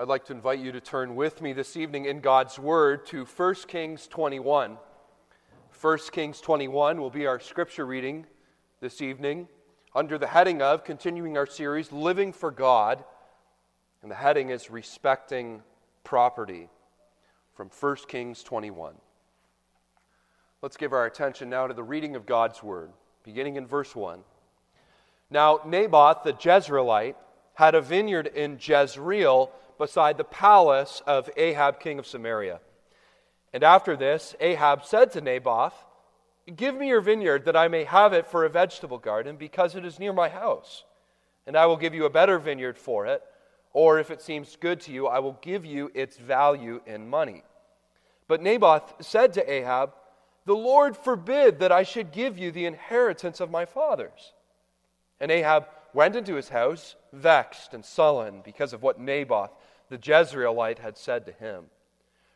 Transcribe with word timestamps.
I'd 0.00 0.06
like 0.06 0.26
to 0.26 0.32
invite 0.32 0.60
you 0.60 0.70
to 0.70 0.80
turn 0.80 1.16
with 1.16 1.42
me 1.42 1.52
this 1.52 1.76
evening 1.76 2.04
in 2.04 2.20
God's 2.20 2.56
Word 2.56 3.04
to 3.06 3.24
1 3.24 3.54
Kings 3.66 4.06
21. 4.06 4.78
1 5.80 5.98
Kings 6.12 6.40
21 6.40 7.00
will 7.00 7.10
be 7.10 7.26
our 7.26 7.40
scripture 7.40 7.84
reading 7.84 8.24
this 8.80 9.02
evening 9.02 9.48
under 9.96 10.16
the 10.16 10.28
heading 10.28 10.62
of 10.62 10.84
continuing 10.84 11.36
our 11.36 11.46
series, 11.46 11.90
Living 11.90 12.32
for 12.32 12.52
God. 12.52 13.02
And 14.02 14.08
the 14.08 14.14
heading 14.14 14.50
is 14.50 14.70
Respecting 14.70 15.64
Property 16.04 16.68
from 17.56 17.68
1 17.68 17.96
Kings 18.06 18.44
21. 18.44 18.94
Let's 20.62 20.76
give 20.76 20.92
our 20.92 21.06
attention 21.06 21.50
now 21.50 21.66
to 21.66 21.74
the 21.74 21.82
reading 21.82 22.14
of 22.14 22.24
God's 22.24 22.62
Word, 22.62 22.92
beginning 23.24 23.56
in 23.56 23.66
verse 23.66 23.96
1. 23.96 24.20
Now, 25.28 25.58
Naboth 25.66 26.22
the 26.22 26.34
Jezreelite 26.34 27.16
had 27.54 27.74
a 27.74 27.80
vineyard 27.80 28.28
in 28.28 28.60
Jezreel 28.62 29.50
beside 29.78 30.18
the 30.18 30.24
palace 30.24 31.02
of 31.06 31.30
Ahab, 31.36 31.80
king 31.80 31.98
of 31.98 32.06
Samaria. 32.06 32.60
And 33.52 33.64
after 33.64 33.96
this, 33.96 34.36
Ahab 34.40 34.84
said 34.84 35.12
to 35.12 35.20
Naboth, 35.20 35.74
Give 36.54 36.74
me 36.74 36.88
your 36.88 37.00
vineyard 37.00 37.44
that 37.44 37.56
I 37.56 37.68
may 37.68 37.84
have 37.84 38.12
it 38.12 38.26
for 38.26 38.44
a 38.44 38.50
vegetable 38.50 38.98
garden, 38.98 39.36
because 39.36 39.74
it 39.74 39.84
is 39.84 39.98
near 39.98 40.12
my 40.12 40.28
house. 40.28 40.84
And 41.46 41.56
I 41.56 41.66
will 41.66 41.76
give 41.76 41.94
you 41.94 42.04
a 42.04 42.10
better 42.10 42.38
vineyard 42.38 42.78
for 42.78 43.06
it. 43.06 43.22
Or 43.72 43.98
if 43.98 44.10
it 44.10 44.22
seems 44.22 44.56
good 44.56 44.80
to 44.82 44.92
you, 44.92 45.06
I 45.06 45.18
will 45.18 45.38
give 45.42 45.64
you 45.64 45.90
its 45.94 46.16
value 46.16 46.80
in 46.86 47.08
money. 47.08 47.42
But 48.26 48.42
Naboth 48.42 48.94
said 49.00 49.34
to 49.34 49.50
Ahab, 49.50 49.92
The 50.46 50.54
Lord 50.54 50.96
forbid 50.96 51.60
that 51.60 51.72
I 51.72 51.82
should 51.82 52.12
give 52.12 52.38
you 52.38 52.50
the 52.50 52.66
inheritance 52.66 53.40
of 53.40 53.50
my 53.50 53.64
fathers. 53.64 54.32
And 55.20 55.30
Ahab 55.30 55.66
went 55.92 56.16
into 56.16 56.34
his 56.34 56.48
house, 56.48 56.96
vexed 57.12 57.74
and 57.74 57.84
sullen 57.84 58.40
because 58.44 58.72
of 58.72 58.82
what 58.82 59.00
Naboth 59.00 59.50
the 59.88 59.98
Jezreelite 59.98 60.78
had 60.78 60.96
said 60.96 61.26
to 61.26 61.32
him. 61.32 61.64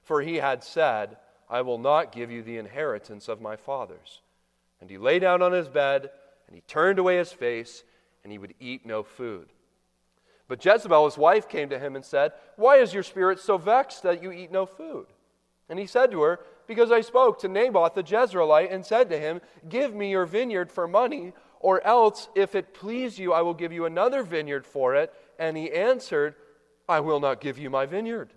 For 0.02 0.22
he 0.22 0.36
had 0.36 0.64
said, 0.64 1.16
I 1.48 1.62
will 1.62 1.78
not 1.78 2.12
give 2.12 2.30
you 2.30 2.42
the 2.42 2.58
inheritance 2.58 3.28
of 3.28 3.40
my 3.40 3.56
fathers. 3.56 4.20
And 4.80 4.90
he 4.90 4.98
lay 4.98 5.18
down 5.18 5.42
on 5.42 5.52
his 5.52 5.68
bed, 5.68 6.10
and 6.46 6.56
he 6.56 6.62
turned 6.62 6.98
away 6.98 7.18
his 7.18 7.32
face, 7.32 7.84
and 8.24 8.32
he 8.32 8.38
would 8.38 8.54
eat 8.58 8.84
no 8.84 9.02
food. 9.02 9.48
But 10.48 10.64
Jezebel, 10.64 11.04
his 11.04 11.16
wife, 11.16 11.48
came 11.48 11.68
to 11.70 11.78
him 11.78 11.96
and 11.96 12.04
said, 12.04 12.32
Why 12.56 12.76
is 12.76 12.92
your 12.92 13.02
spirit 13.02 13.38
so 13.38 13.58
vexed 13.58 14.02
that 14.02 14.22
you 14.22 14.32
eat 14.32 14.50
no 14.50 14.66
food? 14.66 15.06
And 15.68 15.78
he 15.78 15.86
said 15.86 16.10
to 16.10 16.20
her, 16.22 16.40
Because 16.66 16.90
I 16.90 17.00
spoke 17.00 17.38
to 17.40 17.48
Naboth 17.48 17.94
the 17.94 18.02
Jezreelite 18.02 18.72
and 18.72 18.84
said 18.84 19.08
to 19.10 19.18
him, 19.18 19.40
Give 19.68 19.94
me 19.94 20.10
your 20.10 20.26
vineyard 20.26 20.70
for 20.70 20.88
money, 20.88 21.32
or 21.60 21.82
else, 21.86 22.28
if 22.34 22.54
it 22.54 22.74
please 22.74 23.18
you, 23.18 23.32
I 23.32 23.42
will 23.42 23.54
give 23.54 23.72
you 23.72 23.84
another 23.84 24.22
vineyard 24.22 24.66
for 24.66 24.94
it. 24.94 25.14
And 25.38 25.56
he 25.56 25.70
answered, 25.70 26.34
I 26.92 27.00
will 27.00 27.20
not 27.20 27.40
give 27.40 27.58
you 27.58 27.70
my 27.70 27.86
vineyard. 27.86 28.34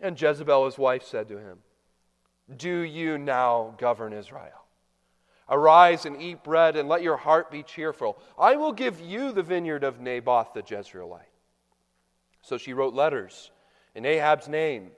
And 0.00 0.20
Jezebel, 0.20 0.64
his 0.64 0.78
wife, 0.78 1.02
said 1.02 1.28
to 1.28 1.38
him, 1.38 1.58
Do 2.56 2.80
you 2.80 3.18
now 3.18 3.74
govern 3.78 4.12
Israel? 4.12 4.66
Arise 5.48 6.06
and 6.06 6.22
eat 6.22 6.44
bread, 6.44 6.76
and 6.76 6.88
let 6.88 7.02
your 7.02 7.16
heart 7.16 7.50
be 7.50 7.64
cheerful. 7.64 8.16
I 8.38 8.54
will 8.54 8.72
give 8.72 9.00
you 9.00 9.32
the 9.32 9.42
vineyard 9.42 9.82
of 9.82 10.00
Naboth 10.00 10.54
the 10.54 10.62
Jezreelite. 10.62 11.32
So 12.42 12.58
she 12.58 12.74
wrote 12.74 12.94
letters 12.94 13.50
in 13.94 14.06
Ahab's 14.06 14.48
name 14.48 14.92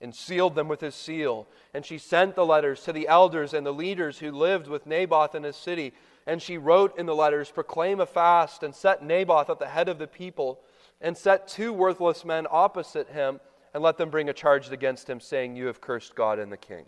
and 0.00 0.14
sealed 0.14 0.54
them 0.54 0.68
with 0.68 0.80
his 0.80 0.94
seal. 0.94 1.48
And 1.74 1.84
she 1.84 1.98
sent 1.98 2.36
the 2.36 2.46
letters 2.46 2.84
to 2.84 2.92
the 2.92 3.08
elders 3.08 3.54
and 3.54 3.66
the 3.66 3.72
leaders 3.72 4.20
who 4.20 4.30
lived 4.30 4.68
with 4.68 4.86
Naboth 4.86 5.34
in 5.34 5.42
his 5.42 5.56
city. 5.56 5.92
And 6.28 6.40
she 6.40 6.58
wrote 6.58 6.96
in 6.96 7.06
the 7.06 7.14
letters, 7.14 7.50
Proclaim 7.50 7.98
a 7.98 8.06
fast 8.06 8.62
and 8.62 8.72
set 8.72 9.04
Naboth 9.04 9.50
at 9.50 9.58
the 9.58 9.66
head 9.66 9.88
of 9.88 9.98
the 9.98 10.06
people 10.06 10.60
and 11.00 11.16
set 11.16 11.48
two 11.48 11.72
worthless 11.72 12.24
men 12.24 12.46
opposite 12.50 13.08
him 13.08 13.40
and 13.74 13.82
let 13.82 13.96
them 13.96 14.10
bring 14.10 14.28
a 14.28 14.32
charge 14.32 14.70
against 14.70 15.08
him, 15.08 15.20
saying, 15.20 15.56
You 15.56 15.66
have 15.66 15.80
cursed 15.80 16.14
God 16.14 16.38
and 16.38 16.50
the 16.50 16.56
king. 16.56 16.86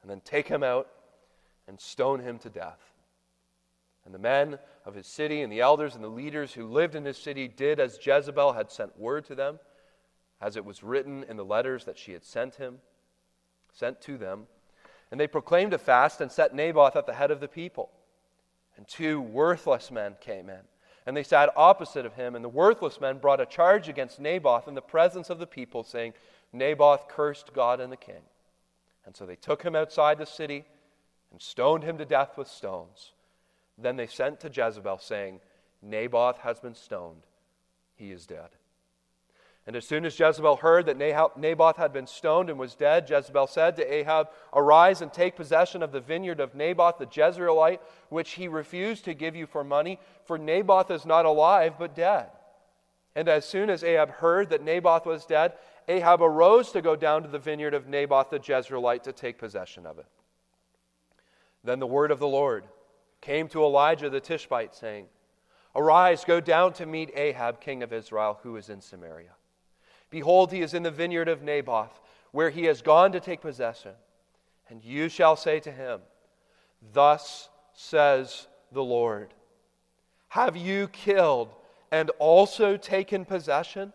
And 0.00 0.10
then 0.10 0.20
take 0.20 0.48
him 0.48 0.62
out 0.62 0.88
and 1.68 1.80
stone 1.80 2.20
him 2.20 2.38
to 2.40 2.50
death. 2.50 2.80
And 4.04 4.14
the 4.14 4.18
men 4.18 4.58
of 4.84 4.94
his 4.94 5.06
city 5.06 5.42
and 5.42 5.52
the 5.52 5.60
elders 5.60 5.94
and 5.94 6.02
the 6.02 6.08
leaders 6.08 6.52
who 6.52 6.66
lived 6.66 6.94
in 6.94 7.04
his 7.04 7.16
city 7.16 7.46
did 7.46 7.78
as 7.78 8.04
Jezebel 8.04 8.52
had 8.52 8.70
sent 8.70 8.98
word 8.98 9.24
to 9.26 9.34
them, 9.34 9.60
as 10.40 10.56
it 10.56 10.64
was 10.64 10.82
written 10.82 11.24
in 11.28 11.36
the 11.36 11.44
letters 11.44 11.84
that 11.84 11.98
she 11.98 12.12
had 12.12 12.24
sent 12.24 12.56
him, 12.56 12.78
sent 13.72 14.00
to 14.02 14.18
them. 14.18 14.46
And 15.10 15.20
they 15.20 15.28
proclaimed 15.28 15.72
a 15.72 15.78
fast 15.78 16.20
and 16.20 16.32
set 16.32 16.54
Naboth 16.54 16.96
at 16.96 17.06
the 17.06 17.12
head 17.12 17.30
of 17.30 17.40
the 17.40 17.48
people. 17.48 17.90
And 18.76 18.88
two 18.88 19.20
worthless 19.20 19.90
men 19.90 20.16
came 20.20 20.48
in 20.48 20.62
and 21.06 21.16
they 21.16 21.22
sat 21.22 21.52
opposite 21.56 22.06
of 22.06 22.14
him. 22.14 22.34
And 22.34 22.44
the 22.44 22.48
worthless 22.48 23.00
men 23.00 23.18
brought 23.18 23.40
a 23.40 23.46
charge 23.46 23.88
against 23.88 24.20
Naboth 24.20 24.68
in 24.68 24.74
the 24.74 24.80
presence 24.82 25.30
of 25.30 25.38
the 25.38 25.46
people, 25.46 25.82
saying, 25.82 26.14
Naboth 26.52 27.08
cursed 27.08 27.52
God 27.52 27.80
and 27.80 27.92
the 27.92 27.96
king. 27.96 28.22
And 29.04 29.16
so 29.16 29.26
they 29.26 29.36
took 29.36 29.62
him 29.62 29.74
outside 29.74 30.18
the 30.18 30.26
city 30.26 30.64
and 31.30 31.40
stoned 31.40 31.82
him 31.82 31.98
to 31.98 32.04
death 32.04 32.36
with 32.36 32.48
stones. 32.48 33.12
Then 33.78 33.96
they 33.96 34.06
sent 34.06 34.40
to 34.40 34.48
Jezebel, 34.48 34.98
saying, 34.98 35.40
Naboth 35.82 36.38
has 36.38 36.60
been 36.60 36.74
stoned. 36.74 37.22
He 37.96 38.12
is 38.12 38.26
dead. 38.26 38.50
And 39.66 39.76
as 39.76 39.86
soon 39.86 40.04
as 40.04 40.18
Jezebel 40.18 40.56
heard 40.56 40.86
that 40.86 40.96
Naboth 41.36 41.76
had 41.76 41.92
been 41.92 42.08
stoned 42.08 42.50
and 42.50 42.58
was 42.58 42.74
dead, 42.74 43.08
Jezebel 43.08 43.46
said 43.46 43.76
to 43.76 43.94
Ahab, 43.94 44.28
Arise 44.52 45.02
and 45.02 45.12
take 45.12 45.36
possession 45.36 45.84
of 45.84 45.92
the 45.92 46.00
vineyard 46.00 46.40
of 46.40 46.56
Naboth 46.56 46.98
the 46.98 47.06
Jezreelite, 47.06 47.78
which 48.08 48.32
he 48.32 48.48
refused 48.48 49.04
to 49.04 49.14
give 49.14 49.36
you 49.36 49.46
for 49.46 49.62
money, 49.62 50.00
for 50.24 50.36
Naboth 50.36 50.90
is 50.90 51.06
not 51.06 51.26
alive, 51.26 51.74
but 51.78 51.94
dead. 51.94 52.26
And 53.14 53.28
as 53.28 53.44
soon 53.44 53.70
as 53.70 53.84
Ahab 53.84 54.10
heard 54.10 54.50
that 54.50 54.64
Naboth 54.64 55.06
was 55.06 55.26
dead, 55.26 55.52
Ahab 55.86 56.22
arose 56.22 56.72
to 56.72 56.82
go 56.82 56.96
down 56.96 57.22
to 57.22 57.28
the 57.28 57.38
vineyard 57.38 57.74
of 57.74 57.86
Naboth 57.86 58.30
the 58.30 58.40
Jezreelite 58.40 59.04
to 59.04 59.12
take 59.12 59.38
possession 59.38 59.86
of 59.86 59.98
it. 59.98 60.06
Then 61.62 61.78
the 61.78 61.86
word 61.86 62.10
of 62.10 62.18
the 62.18 62.26
Lord 62.26 62.64
came 63.20 63.46
to 63.48 63.62
Elijah 63.62 64.10
the 64.10 64.20
Tishbite, 64.20 64.74
saying, 64.74 65.06
Arise, 65.76 66.24
go 66.24 66.40
down 66.40 66.72
to 66.74 66.86
meet 66.86 67.12
Ahab, 67.14 67.60
king 67.60 67.84
of 67.84 67.92
Israel, 67.92 68.40
who 68.42 68.56
is 68.56 68.68
in 68.68 68.80
Samaria. 68.80 69.30
Behold, 70.12 70.52
he 70.52 70.60
is 70.60 70.74
in 70.74 70.82
the 70.82 70.90
vineyard 70.90 71.26
of 71.26 71.42
Naboth, 71.42 71.98
where 72.32 72.50
he 72.50 72.64
has 72.64 72.82
gone 72.82 73.12
to 73.12 73.18
take 73.18 73.40
possession. 73.40 73.92
And 74.68 74.84
you 74.84 75.08
shall 75.08 75.36
say 75.36 75.58
to 75.60 75.72
him, 75.72 76.00
Thus 76.92 77.48
says 77.72 78.46
the 78.70 78.84
Lord 78.84 79.32
Have 80.28 80.54
you 80.54 80.88
killed 80.88 81.54
and 81.90 82.10
also 82.18 82.76
taken 82.76 83.24
possession? 83.24 83.94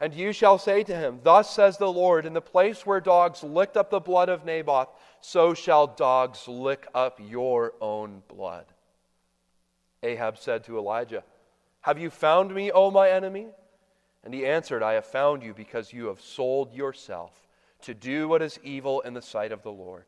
And 0.00 0.14
you 0.14 0.32
shall 0.32 0.56
say 0.56 0.82
to 0.84 0.96
him, 0.96 1.20
Thus 1.22 1.50
says 1.50 1.76
the 1.76 1.92
Lord, 1.92 2.24
in 2.24 2.32
the 2.32 2.40
place 2.40 2.86
where 2.86 3.00
dogs 3.00 3.42
licked 3.42 3.76
up 3.76 3.90
the 3.90 4.00
blood 4.00 4.30
of 4.30 4.46
Naboth, 4.46 4.88
so 5.20 5.52
shall 5.52 5.86
dogs 5.86 6.48
lick 6.48 6.86
up 6.94 7.20
your 7.22 7.74
own 7.82 8.22
blood. 8.28 8.64
Ahab 10.02 10.38
said 10.38 10.64
to 10.64 10.78
Elijah, 10.78 11.24
Have 11.82 11.98
you 11.98 12.08
found 12.08 12.54
me, 12.54 12.70
O 12.72 12.90
my 12.90 13.10
enemy? 13.10 13.48
And 14.26 14.34
he 14.34 14.44
answered, 14.44 14.82
I 14.82 14.94
have 14.94 15.06
found 15.06 15.44
you 15.44 15.54
because 15.54 15.92
you 15.92 16.06
have 16.06 16.20
sold 16.20 16.74
yourself 16.74 17.46
to 17.82 17.94
do 17.94 18.26
what 18.26 18.42
is 18.42 18.58
evil 18.64 19.00
in 19.02 19.14
the 19.14 19.22
sight 19.22 19.52
of 19.52 19.62
the 19.62 19.70
Lord. 19.70 20.06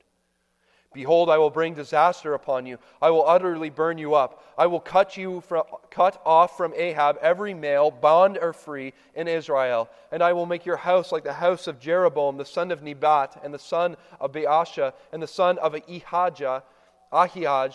Behold, 0.93 1.31
I 1.31 1.39
will 1.39 1.51
bring 1.51 1.75
disaster 1.75 2.35
upon 2.35 2.67
you. 2.67 2.79
I 3.01 3.11
will 3.11 3.25
utterly 3.25 3.71
burn 3.71 3.97
you 3.97 4.17
up. 4.17 4.43
I 4.59 4.67
will 4.67 4.81
cut 4.81 5.17
you 5.17 5.41
from, 5.43 5.63
cut 5.91 6.21
off 6.27 6.57
from 6.57 6.75
Ahab 6.75 7.19
every 7.23 7.55
male, 7.55 7.93
bond 7.93 8.39
or 8.43 8.53
free, 8.53 8.93
in 9.15 9.29
Israel, 9.29 9.89
and 10.11 10.21
I 10.21 10.33
will 10.33 10.47
make 10.47 10.67
your 10.67 10.79
house 10.79 11.13
like 11.13 11.23
the 11.23 11.35
house 11.35 11.69
of 11.69 11.79
Jeroboam, 11.79 12.39
the 12.39 12.45
son 12.45 12.73
of 12.73 12.83
Nebat, 12.83 13.41
and 13.45 13.55
the 13.55 13.59
son 13.61 13.97
of 14.19 14.33
Baasha, 14.33 14.95
and 15.13 15.23
the 15.23 15.29
son 15.29 15.59
of 15.59 15.75
Ahijah, 15.75 16.65
Ahijah, 17.13 17.73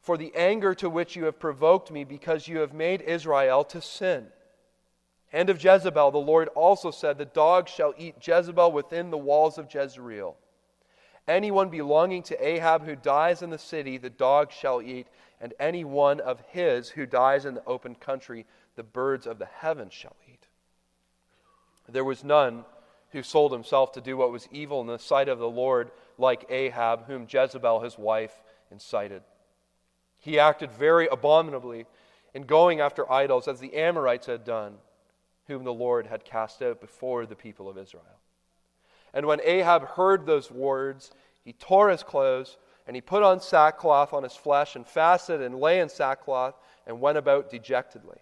for 0.00 0.16
the 0.16 0.32
anger 0.36 0.72
to 0.76 0.88
which 0.88 1.16
you 1.16 1.24
have 1.24 1.40
provoked 1.40 1.90
me, 1.90 2.04
because 2.04 2.46
you 2.46 2.58
have 2.58 2.72
made 2.72 3.00
Israel 3.00 3.64
to 3.64 3.80
sin. 3.80 4.28
And 5.36 5.50
of 5.50 5.62
Jezebel, 5.62 6.12
the 6.12 6.18
Lord 6.18 6.48
also 6.54 6.90
said, 6.90 7.18
The 7.18 7.26
dogs 7.26 7.70
shall 7.70 7.92
eat 7.98 8.26
Jezebel 8.26 8.72
within 8.72 9.10
the 9.10 9.18
walls 9.18 9.58
of 9.58 9.72
Jezreel. 9.72 10.34
Anyone 11.28 11.68
belonging 11.68 12.22
to 12.22 12.42
Ahab 12.42 12.86
who 12.86 12.96
dies 12.96 13.42
in 13.42 13.50
the 13.50 13.58
city, 13.58 13.98
the 13.98 14.08
dogs 14.08 14.54
shall 14.54 14.80
eat, 14.80 15.08
and 15.38 15.52
any 15.60 15.84
one 15.84 16.20
of 16.20 16.40
his 16.48 16.88
who 16.88 17.04
dies 17.04 17.44
in 17.44 17.52
the 17.52 17.64
open 17.66 17.96
country, 17.96 18.46
the 18.76 18.82
birds 18.82 19.26
of 19.26 19.38
the 19.38 19.44
heavens 19.44 19.92
shall 19.92 20.16
eat. 20.26 20.46
There 21.86 22.02
was 22.02 22.24
none 22.24 22.64
who 23.10 23.22
sold 23.22 23.52
himself 23.52 23.92
to 23.92 24.00
do 24.00 24.16
what 24.16 24.32
was 24.32 24.48
evil 24.50 24.80
in 24.80 24.86
the 24.86 24.98
sight 24.98 25.28
of 25.28 25.38
the 25.38 25.50
Lord, 25.50 25.90
like 26.16 26.46
Ahab, 26.48 27.08
whom 27.08 27.26
Jezebel 27.28 27.80
his 27.80 27.98
wife 27.98 28.42
incited. 28.70 29.20
He 30.18 30.38
acted 30.38 30.72
very 30.72 31.08
abominably 31.08 31.84
in 32.32 32.44
going 32.44 32.80
after 32.80 33.12
idols, 33.12 33.46
as 33.46 33.60
the 33.60 33.74
Amorites 33.74 34.28
had 34.28 34.42
done 34.42 34.78
whom 35.46 35.64
the 35.64 35.72
Lord 35.72 36.06
had 36.06 36.24
cast 36.24 36.62
out 36.62 36.80
before 36.80 37.26
the 37.26 37.36
people 37.36 37.68
of 37.68 37.78
Israel. 37.78 38.20
And 39.14 39.26
when 39.26 39.40
Ahab 39.44 39.82
heard 39.82 40.26
those 40.26 40.50
words, 40.50 41.10
he 41.42 41.52
tore 41.52 41.90
his 41.90 42.02
clothes, 42.02 42.58
and 42.86 42.96
he 42.96 43.00
put 43.00 43.22
on 43.22 43.40
sackcloth 43.40 44.12
on 44.12 44.22
his 44.22 44.34
flesh, 44.34 44.76
and 44.76 44.86
fasted 44.86 45.40
and 45.40 45.60
lay 45.60 45.80
in 45.80 45.88
sackcloth, 45.88 46.54
and 46.86 47.00
went 47.00 47.18
about 47.18 47.50
dejectedly. 47.50 48.18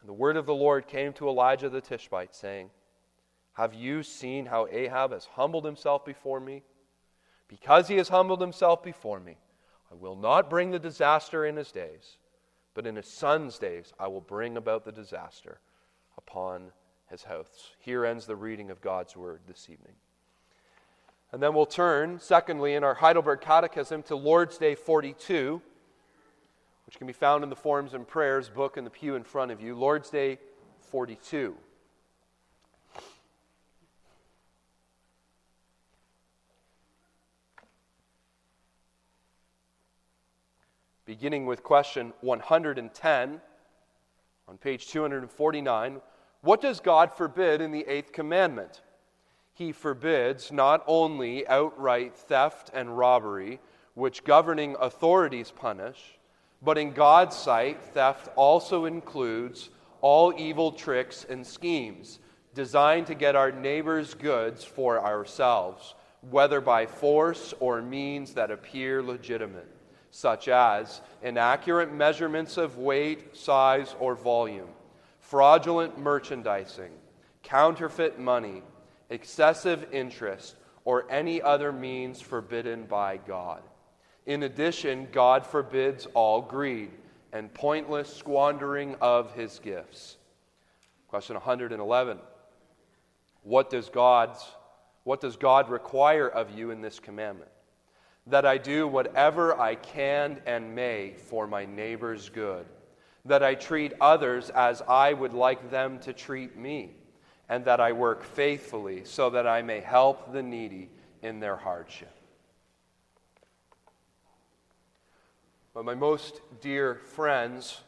And 0.00 0.08
the 0.08 0.14
word 0.14 0.36
of 0.36 0.46
the 0.46 0.54
Lord 0.54 0.86
came 0.86 1.12
to 1.14 1.28
Elijah 1.28 1.68
the 1.68 1.80
Tishbite, 1.80 2.34
saying, 2.34 2.70
Have 3.54 3.74
you 3.74 4.02
seen 4.02 4.46
how 4.46 4.68
Ahab 4.70 5.12
has 5.12 5.26
humbled 5.26 5.64
himself 5.64 6.04
before 6.04 6.40
me? 6.40 6.62
Because 7.48 7.88
he 7.88 7.96
has 7.96 8.08
humbled 8.08 8.40
himself 8.40 8.82
before 8.82 9.18
me, 9.18 9.38
I 9.90 9.94
will 9.94 10.16
not 10.16 10.50
bring 10.50 10.70
the 10.70 10.78
disaster 10.78 11.44
in 11.44 11.56
his 11.56 11.72
days, 11.72 12.18
but 12.74 12.86
in 12.86 12.94
his 12.94 13.08
son's 13.08 13.58
days 13.58 13.92
I 13.98 14.06
will 14.08 14.20
bring 14.20 14.56
about 14.56 14.84
the 14.84 14.92
disaster 14.92 15.58
upon 16.28 16.72
his 17.10 17.24
house. 17.24 17.72
Here 17.78 18.04
ends 18.04 18.26
the 18.26 18.36
reading 18.36 18.70
of 18.70 18.80
God's 18.80 19.16
word 19.16 19.40
this 19.46 19.68
evening. 19.70 19.94
And 21.32 21.42
then 21.42 21.54
we'll 21.54 21.66
turn, 21.66 22.20
secondly, 22.20 22.74
in 22.74 22.84
our 22.84 22.94
Heidelberg 22.94 23.40
Catechism 23.40 24.02
to 24.04 24.16
Lord's 24.16 24.58
Day 24.58 24.74
42 24.74 25.62
which 26.88 26.96
can 26.96 27.06
be 27.06 27.12
found 27.12 27.44
in 27.44 27.50
the 27.50 27.54
Forms 27.54 27.92
and 27.92 28.08
Prayers 28.08 28.48
book 28.48 28.78
in 28.78 28.84
the 28.84 28.88
pew 28.88 29.14
in 29.14 29.22
front 29.22 29.50
of 29.50 29.60
you, 29.60 29.74
Lord's 29.74 30.08
Day 30.08 30.38
42. 30.90 31.54
Beginning 41.04 41.44
with 41.44 41.62
question 41.62 42.14
110 42.22 43.40
on 44.48 44.56
page 44.56 44.86
249 44.86 46.00
What 46.40 46.60
does 46.60 46.80
God 46.80 47.12
forbid 47.12 47.60
in 47.60 47.72
the 47.72 47.86
eighth 47.86 48.12
commandment? 48.12 48.82
He 49.54 49.72
forbids 49.72 50.52
not 50.52 50.84
only 50.86 51.46
outright 51.48 52.16
theft 52.16 52.70
and 52.72 52.96
robbery, 52.96 53.60
which 53.94 54.24
governing 54.24 54.76
authorities 54.80 55.50
punish 55.50 56.18
but 56.62 56.78
in 56.78 56.92
God's 56.92 57.36
sight, 57.36 57.82
theft 57.82 58.28
also 58.34 58.84
includes 58.86 59.70
all 60.00 60.32
evil 60.36 60.72
tricks 60.72 61.24
and 61.28 61.46
schemes 61.46 62.18
designed 62.54 63.06
to 63.06 63.14
get 63.14 63.36
our 63.36 63.52
neighbor's 63.52 64.14
goods 64.14 64.64
for 64.64 65.04
ourselves, 65.04 65.94
whether 66.30 66.60
by 66.60 66.86
force 66.86 67.54
or 67.60 67.80
means 67.80 68.34
that 68.34 68.50
appear 68.50 69.02
legitimate, 69.02 69.68
such 70.10 70.48
as 70.48 71.00
inaccurate 71.22 71.92
measurements 71.92 72.56
of 72.56 72.78
weight, 72.78 73.36
size, 73.36 73.94
or 74.00 74.16
volume, 74.16 74.68
fraudulent 75.28 75.98
merchandising, 75.98 76.90
counterfeit 77.42 78.18
money, 78.18 78.62
excessive 79.10 79.86
interest, 79.92 80.56
or 80.86 81.10
any 81.10 81.42
other 81.42 81.70
means 81.70 82.18
forbidden 82.18 82.84
by 82.84 83.18
God. 83.18 83.62
In 84.24 84.44
addition, 84.44 85.06
God 85.12 85.44
forbids 85.44 86.06
all 86.14 86.40
greed 86.40 86.90
and 87.30 87.52
pointless 87.52 88.14
squandering 88.14 88.96
of 89.02 89.34
his 89.34 89.58
gifts. 89.58 90.16
Question 91.08 91.34
111. 91.34 92.18
What 93.42 93.68
does 93.68 93.90
God's 93.90 94.42
what 95.04 95.20
does 95.22 95.36
God 95.36 95.70
require 95.70 96.28
of 96.28 96.50
you 96.50 96.70
in 96.70 96.82
this 96.82 97.00
commandment? 97.00 97.50
That 98.26 98.44
I 98.44 98.58
do 98.58 98.86
whatever 98.86 99.58
I 99.58 99.74
can 99.74 100.42
and 100.44 100.74
may 100.74 101.14
for 101.16 101.46
my 101.46 101.64
neighbor's 101.64 102.28
good, 102.28 102.66
that 103.28 103.42
I 103.42 103.54
treat 103.54 103.92
others 104.00 104.50
as 104.50 104.82
I 104.82 105.12
would 105.12 105.34
like 105.34 105.70
them 105.70 105.98
to 106.00 106.12
treat 106.12 106.56
me, 106.56 106.94
and 107.48 107.64
that 107.66 107.80
I 107.80 107.92
work 107.92 108.24
faithfully 108.24 109.04
so 109.04 109.30
that 109.30 109.46
I 109.46 109.62
may 109.62 109.80
help 109.80 110.32
the 110.32 110.42
needy 110.42 110.90
in 111.22 111.40
their 111.40 111.56
hardship. 111.56 112.12
But 115.74 115.84
my 115.84 115.94
most 115.94 116.40
dear 116.60 116.96
friends, 116.96 117.80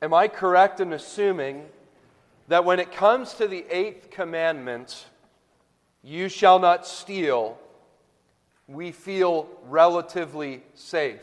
am 0.00 0.14
I 0.14 0.28
correct 0.28 0.80
in 0.80 0.92
assuming 0.92 1.66
that 2.48 2.64
when 2.64 2.80
it 2.80 2.92
comes 2.92 3.34
to 3.34 3.46
the 3.46 3.64
eighth 3.70 4.10
commandment, 4.10 5.06
you 6.02 6.28
shall 6.28 6.58
not 6.58 6.86
steal, 6.86 7.58
we 8.66 8.92
feel 8.92 9.48
relatively 9.68 10.62
safe? 10.74 11.20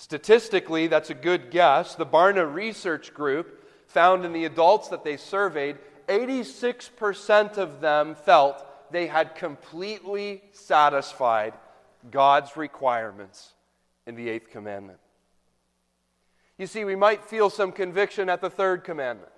Statistically, 0.00 0.86
that's 0.86 1.10
a 1.10 1.14
good 1.14 1.50
guess. 1.50 1.96
The 1.96 2.06
Barna 2.06 2.54
Research 2.54 3.12
Group 3.12 3.68
found 3.88 4.24
in 4.24 4.32
the 4.32 4.44
adults 4.44 4.86
that 4.90 5.02
they 5.02 5.16
surveyed, 5.16 5.76
86% 6.06 7.58
of 7.58 7.80
them 7.80 8.14
felt 8.14 8.64
they 8.92 9.08
had 9.08 9.34
completely 9.34 10.44
satisfied 10.52 11.52
God's 12.12 12.56
requirements 12.56 13.54
in 14.06 14.14
the 14.14 14.28
eighth 14.28 14.50
commandment. 14.50 15.00
You 16.58 16.68
see, 16.68 16.84
we 16.84 16.94
might 16.94 17.24
feel 17.24 17.50
some 17.50 17.72
conviction 17.72 18.28
at 18.28 18.40
the 18.40 18.50
third 18.50 18.84
commandment 18.84 19.32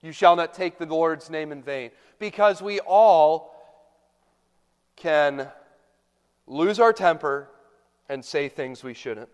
you 0.00 0.12
shall 0.12 0.34
not 0.34 0.54
take 0.54 0.78
the 0.78 0.86
Lord's 0.86 1.28
name 1.28 1.52
in 1.52 1.62
vain, 1.62 1.90
because 2.18 2.62
we 2.62 2.80
all 2.80 3.54
can 4.96 5.46
lose 6.46 6.80
our 6.80 6.94
temper 6.94 7.50
and 8.08 8.24
say 8.24 8.48
things 8.48 8.82
we 8.82 8.94
shouldn't. 8.94 9.28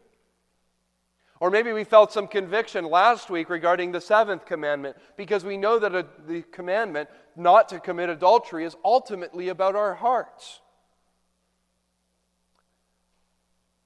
Or 1.41 1.51
maybe 1.51 1.73
we 1.73 1.85
felt 1.85 2.13
some 2.13 2.29
conviction 2.29 2.85
last 2.85 3.31
week 3.31 3.49
regarding 3.49 3.93
the 3.93 4.01
seventh 4.01 4.45
commandment 4.45 4.97
because 5.17 5.43
we 5.43 5.57
know 5.57 5.79
that 5.79 5.95
a, 5.95 6.07
the 6.27 6.43
commandment 6.43 7.09
not 7.35 7.71
to 7.71 7.81
commit 7.81 8.11
adultery 8.11 8.65
is 8.65 8.77
ultimately 8.85 9.49
about 9.49 9.75
our 9.75 9.95
hearts. 9.95 10.61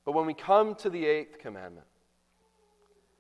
But 0.04 0.12
when 0.12 0.26
we 0.26 0.34
come 0.34 0.74
to 0.76 0.90
the 0.90 1.06
eighth 1.06 1.38
commandment, 1.38 1.86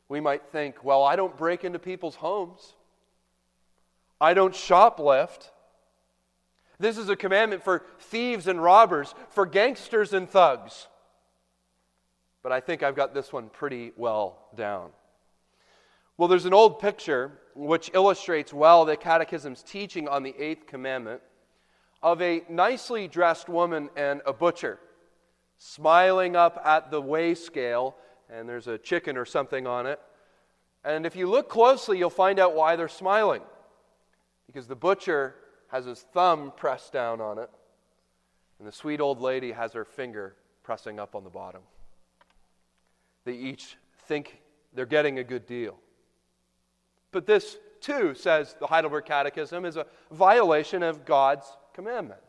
we 0.08 0.20
might 0.20 0.42
think, 0.50 0.84
well, 0.84 1.04
I 1.04 1.14
don't 1.14 1.38
break 1.38 1.64
into 1.64 1.78
people's 1.78 2.16
homes, 2.16 2.74
I 4.20 4.34
don't 4.34 4.54
shoplift. 4.54 5.50
This 6.80 6.98
is 6.98 7.08
a 7.08 7.14
commandment 7.14 7.62
for 7.62 7.84
thieves 8.00 8.48
and 8.48 8.60
robbers, 8.60 9.14
for 9.30 9.46
gangsters 9.46 10.12
and 10.12 10.28
thugs. 10.28 10.88
But 12.44 12.52
I 12.52 12.60
think 12.60 12.82
I've 12.82 12.94
got 12.94 13.14
this 13.14 13.32
one 13.32 13.48
pretty 13.48 13.92
well 13.96 14.38
down. 14.54 14.90
Well, 16.18 16.28
there's 16.28 16.44
an 16.44 16.52
old 16.52 16.78
picture 16.78 17.32
which 17.54 17.90
illustrates 17.94 18.52
well 18.52 18.84
the 18.84 18.98
Catechism's 18.98 19.62
teaching 19.62 20.06
on 20.06 20.22
the 20.22 20.34
eighth 20.38 20.66
commandment 20.66 21.22
of 22.02 22.20
a 22.20 22.44
nicely 22.50 23.08
dressed 23.08 23.48
woman 23.48 23.88
and 23.96 24.20
a 24.26 24.32
butcher 24.34 24.78
smiling 25.56 26.36
up 26.36 26.60
at 26.66 26.90
the 26.90 27.00
weigh 27.00 27.34
scale, 27.34 27.96
and 28.28 28.46
there's 28.46 28.66
a 28.66 28.76
chicken 28.76 29.16
or 29.16 29.24
something 29.24 29.66
on 29.66 29.86
it. 29.86 29.98
And 30.84 31.06
if 31.06 31.16
you 31.16 31.26
look 31.26 31.48
closely, 31.48 31.96
you'll 31.96 32.10
find 32.10 32.38
out 32.38 32.54
why 32.54 32.76
they're 32.76 32.88
smiling. 32.88 33.40
Because 34.46 34.66
the 34.66 34.76
butcher 34.76 35.34
has 35.68 35.86
his 35.86 36.00
thumb 36.12 36.52
pressed 36.54 36.92
down 36.92 37.22
on 37.22 37.38
it, 37.38 37.48
and 38.58 38.68
the 38.68 38.72
sweet 38.72 39.00
old 39.00 39.22
lady 39.22 39.52
has 39.52 39.72
her 39.72 39.86
finger 39.86 40.36
pressing 40.62 41.00
up 41.00 41.14
on 41.14 41.24
the 41.24 41.30
bottom. 41.30 41.62
They 43.24 43.34
each 43.34 43.76
think 44.06 44.40
they're 44.72 44.86
getting 44.86 45.18
a 45.18 45.24
good 45.24 45.46
deal. 45.46 45.78
But 47.12 47.26
this, 47.26 47.56
too, 47.80 48.14
says 48.14 48.56
the 48.58 48.66
Heidelberg 48.66 49.04
Catechism, 49.04 49.64
is 49.64 49.76
a 49.76 49.86
violation 50.10 50.82
of 50.82 51.04
God's 51.04 51.46
commandment. 51.72 52.20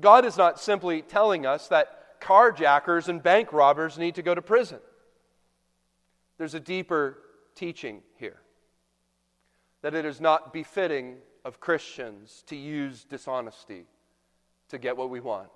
God 0.00 0.24
is 0.24 0.36
not 0.36 0.60
simply 0.60 1.02
telling 1.02 1.46
us 1.46 1.68
that 1.68 2.20
carjackers 2.20 3.08
and 3.08 3.22
bank 3.22 3.52
robbers 3.52 3.98
need 3.98 4.14
to 4.16 4.22
go 4.22 4.34
to 4.34 4.42
prison. 4.42 4.78
There's 6.38 6.54
a 6.54 6.60
deeper 6.60 7.18
teaching 7.54 8.02
here 8.16 8.40
that 9.82 9.94
it 9.94 10.04
is 10.04 10.20
not 10.20 10.52
befitting 10.52 11.16
of 11.44 11.60
Christians 11.60 12.42
to 12.46 12.56
use 12.56 13.04
dishonesty 13.04 13.86
to 14.68 14.78
get 14.78 14.96
what 14.96 15.10
we 15.10 15.20
want. 15.20 15.48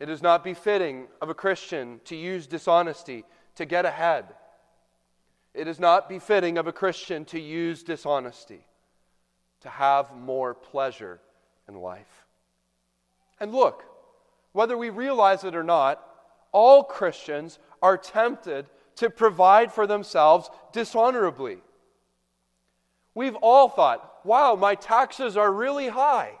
It 0.00 0.08
is 0.08 0.22
not 0.22 0.44
befitting 0.44 1.08
of 1.20 1.28
a 1.28 1.34
Christian 1.34 2.00
to 2.04 2.16
use 2.16 2.46
dishonesty 2.46 3.24
to 3.56 3.64
get 3.64 3.84
ahead. 3.84 4.26
It 5.54 5.66
is 5.66 5.80
not 5.80 6.08
befitting 6.08 6.56
of 6.56 6.66
a 6.66 6.72
Christian 6.72 7.24
to 7.26 7.40
use 7.40 7.82
dishonesty 7.82 8.64
to 9.60 9.68
have 9.68 10.14
more 10.14 10.54
pleasure 10.54 11.20
in 11.68 11.74
life. 11.74 12.26
And 13.40 13.52
look, 13.52 13.84
whether 14.52 14.78
we 14.78 14.90
realize 14.90 15.44
it 15.44 15.56
or 15.56 15.64
not, 15.64 16.02
all 16.52 16.84
Christians 16.84 17.58
are 17.82 17.96
tempted 17.96 18.66
to 18.96 19.10
provide 19.10 19.72
for 19.72 19.86
themselves 19.86 20.48
dishonorably. 20.72 21.58
We've 23.14 23.36
all 23.36 23.68
thought, 23.68 24.24
wow, 24.24 24.54
my 24.54 24.74
taxes 24.74 25.36
are 25.36 25.52
really 25.52 25.88
high. 25.88 26.32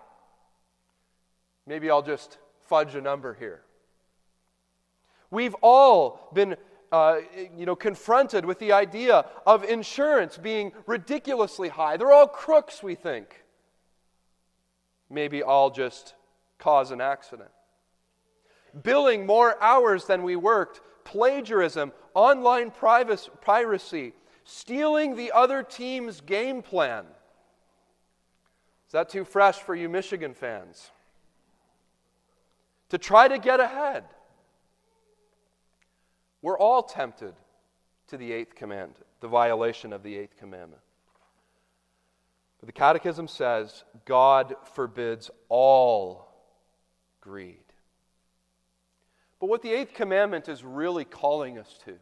Maybe 1.66 1.90
I'll 1.90 2.02
just 2.02 2.38
fudge 2.68 2.94
a 2.94 3.00
number 3.00 3.34
here. 3.34 3.62
We've 5.30 5.54
all 5.62 6.30
been 6.32 6.56
uh, 6.90 7.18
you 7.56 7.66
know, 7.66 7.76
confronted 7.76 8.44
with 8.44 8.58
the 8.58 8.72
idea 8.72 9.26
of 9.46 9.64
insurance 9.64 10.38
being 10.38 10.72
ridiculously 10.86 11.68
high. 11.68 11.96
They're 11.96 12.12
all 12.12 12.28
crooks, 12.28 12.82
we 12.82 12.94
think. 12.94 13.44
Maybe 15.10 15.42
I'll 15.42 15.70
just 15.70 16.14
cause 16.58 16.90
an 16.90 17.00
accident. 17.00 17.50
Billing 18.82 19.26
more 19.26 19.62
hours 19.62 20.04
than 20.04 20.22
we 20.22 20.36
worked, 20.36 20.80
plagiarism, 21.04 21.92
online 22.14 22.70
piracy, 22.70 24.12
stealing 24.44 25.16
the 25.16 25.32
other 25.32 25.62
team's 25.62 26.20
game 26.20 26.62
plan. 26.62 27.04
Is 28.86 28.92
that 28.92 29.08
too 29.08 29.24
fresh 29.24 29.56
for 29.56 29.74
you 29.74 29.88
Michigan 29.88 30.34
fans? 30.34 30.90
To 32.90 32.98
try 32.98 33.28
to 33.28 33.38
get 33.38 33.60
ahead. 33.60 34.04
We're 36.40 36.58
all 36.58 36.82
tempted 36.82 37.34
to 38.08 38.16
the 38.16 38.32
eighth 38.32 38.54
command, 38.54 38.94
the 39.20 39.28
violation 39.28 39.92
of 39.92 40.02
the 40.02 40.16
eighth 40.16 40.36
commandment. 40.36 40.82
But 42.60 42.66
the 42.66 42.72
Catechism 42.72 43.28
says 43.28 43.84
God 44.04 44.56
forbids 44.74 45.30
all 45.48 46.28
greed. 47.20 47.58
But 49.40 49.48
what 49.48 49.62
the 49.62 49.72
eighth 49.72 49.94
commandment 49.94 50.48
is 50.48 50.64
really 50.64 51.04
calling 51.04 51.58
us 51.58 51.78
to 51.84 51.94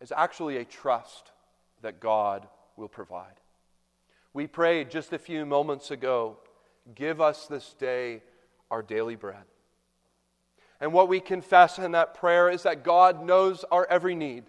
is 0.00 0.12
actually 0.14 0.58
a 0.58 0.64
trust 0.64 1.32
that 1.82 2.00
God 2.00 2.46
will 2.76 2.88
provide. 2.88 3.40
We 4.32 4.46
prayed 4.46 4.90
just 4.90 5.12
a 5.12 5.18
few 5.18 5.44
moments 5.44 5.90
ago, 5.90 6.36
give 6.94 7.20
us 7.20 7.46
this 7.46 7.74
day 7.74 8.22
our 8.70 8.82
daily 8.82 9.16
bread. 9.16 9.44
And 10.80 10.92
what 10.92 11.08
we 11.08 11.20
confess 11.20 11.78
in 11.78 11.92
that 11.92 12.14
prayer 12.14 12.48
is 12.48 12.62
that 12.62 12.84
God 12.84 13.24
knows 13.24 13.64
our 13.70 13.86
every 13.90 14.14
need 14.14 14.44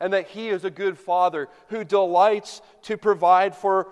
and 0.00 0.12
that 0.12 0.28
He 0.28 0.48
is 0.48 0.64
a 0.64 0.70
good 0.70 0.98
Father 0.98 1.48
who 1.68 1.84
delights 1.84 2.60
to 2.82 2.96
provide 2.96 3.54
for 3.56 3.88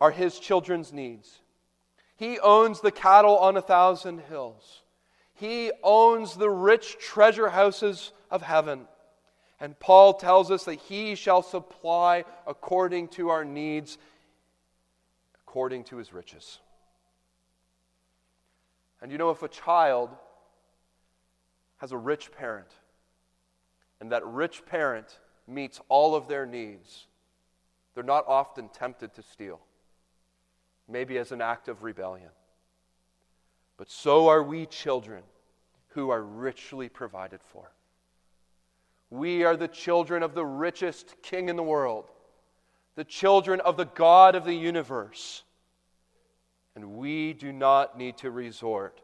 our, 0.00 0.10
His 0.10 0.38
children's 0.38 0.92
needs. 0.92 1.40
He 2.16 2.38
owns 2.38 2.80
the 2.80 2.92
cattle 2.92 3.38
on 3.38 3.56
a 3.56 3.62
thousand 3.62 4.20
hills. 4.20 4.82
He 5.34 5.72
owns 5.82 6.36
the 6.36 6.50
rich 6.50 6.98
treasure 6.98 7.48
houses 7.48 8.12
of 8.30 8.42
heaven. 8.42 8.86
And 9.60 9.78
Paul 9.78 10.14
tells 10.14 10.50
us 10.50 10.64
that 10.64 10.74
He 10.80 11.14
shall 11.14 11.42
supply 11.42 12.24
according 12.46 13.08
to 13.08 13.30
our 13.30 13.44
needs, 13.44 13.98
according 15.42 15.84
to 15.84 15.96
His 15.96 16.12
riches. 16.12 16.58
And 19.00 19.12
you 19.12 19.18
know, 19.18 19.30
if 19.30 19.42
a 19.42 19.48
child 19.48 20.10
has 21.78 21.92
a 21.92 21.96
rich 21.96 22.32
parent, 22.32 22.68
and 24.00 24.12
that 24.12 24.26
rich 24.26 24.64
parent 24.66 25.18
meets 25.46 25.80
all 25.88 26.14
of 26.14 26.28
their 26.28 26.46
needs, 26.46 27.06
they're 27.94 28.04
not 28.04 28.26
often 28.26 28.68
tempted 28.68 29.14
to 29.14 29.22
steal, 29.22 29.60
maybe 30.88 31.18
as 31.18 31.32
an 31.32 31.40
act 31.40 31.68
of 31.68 31.82
rebellion. 31.82 32.30
But 33.76 33.90
so 33.90 34.28
are 34.28 34.42
we 34.42 34.66
children 34.66 35.22
who 35.98 36.10
are 36.10 36.22
richly 36.22 36.88
provided 36.88 37.40
for. 37.42 37.72
We 39.10 39.44
are 39.44 39.56
the 39.56 39.68
children 39.68 40.22
of 40.22 40.34
the 40.34 40.44
richest 40.44 41.20
king 41.22 41.48
in 41.48 41.56
the 41.56 41.62
world, 41.62 42.10
the 42.94 43.04
children 43.04 43.60
of 43.60 43.76
the 43.76 43.86
God 43.86 44.34
of 44.34 44.44
the 44.44 44.54
universe. 44.54 45.42
And 46.78 46.92
we 46.92 47.32
do 47.32 47.50
not 47.50 47.98
need 47.98 48.18
to 48.18 48.30
resort 48.30 49.00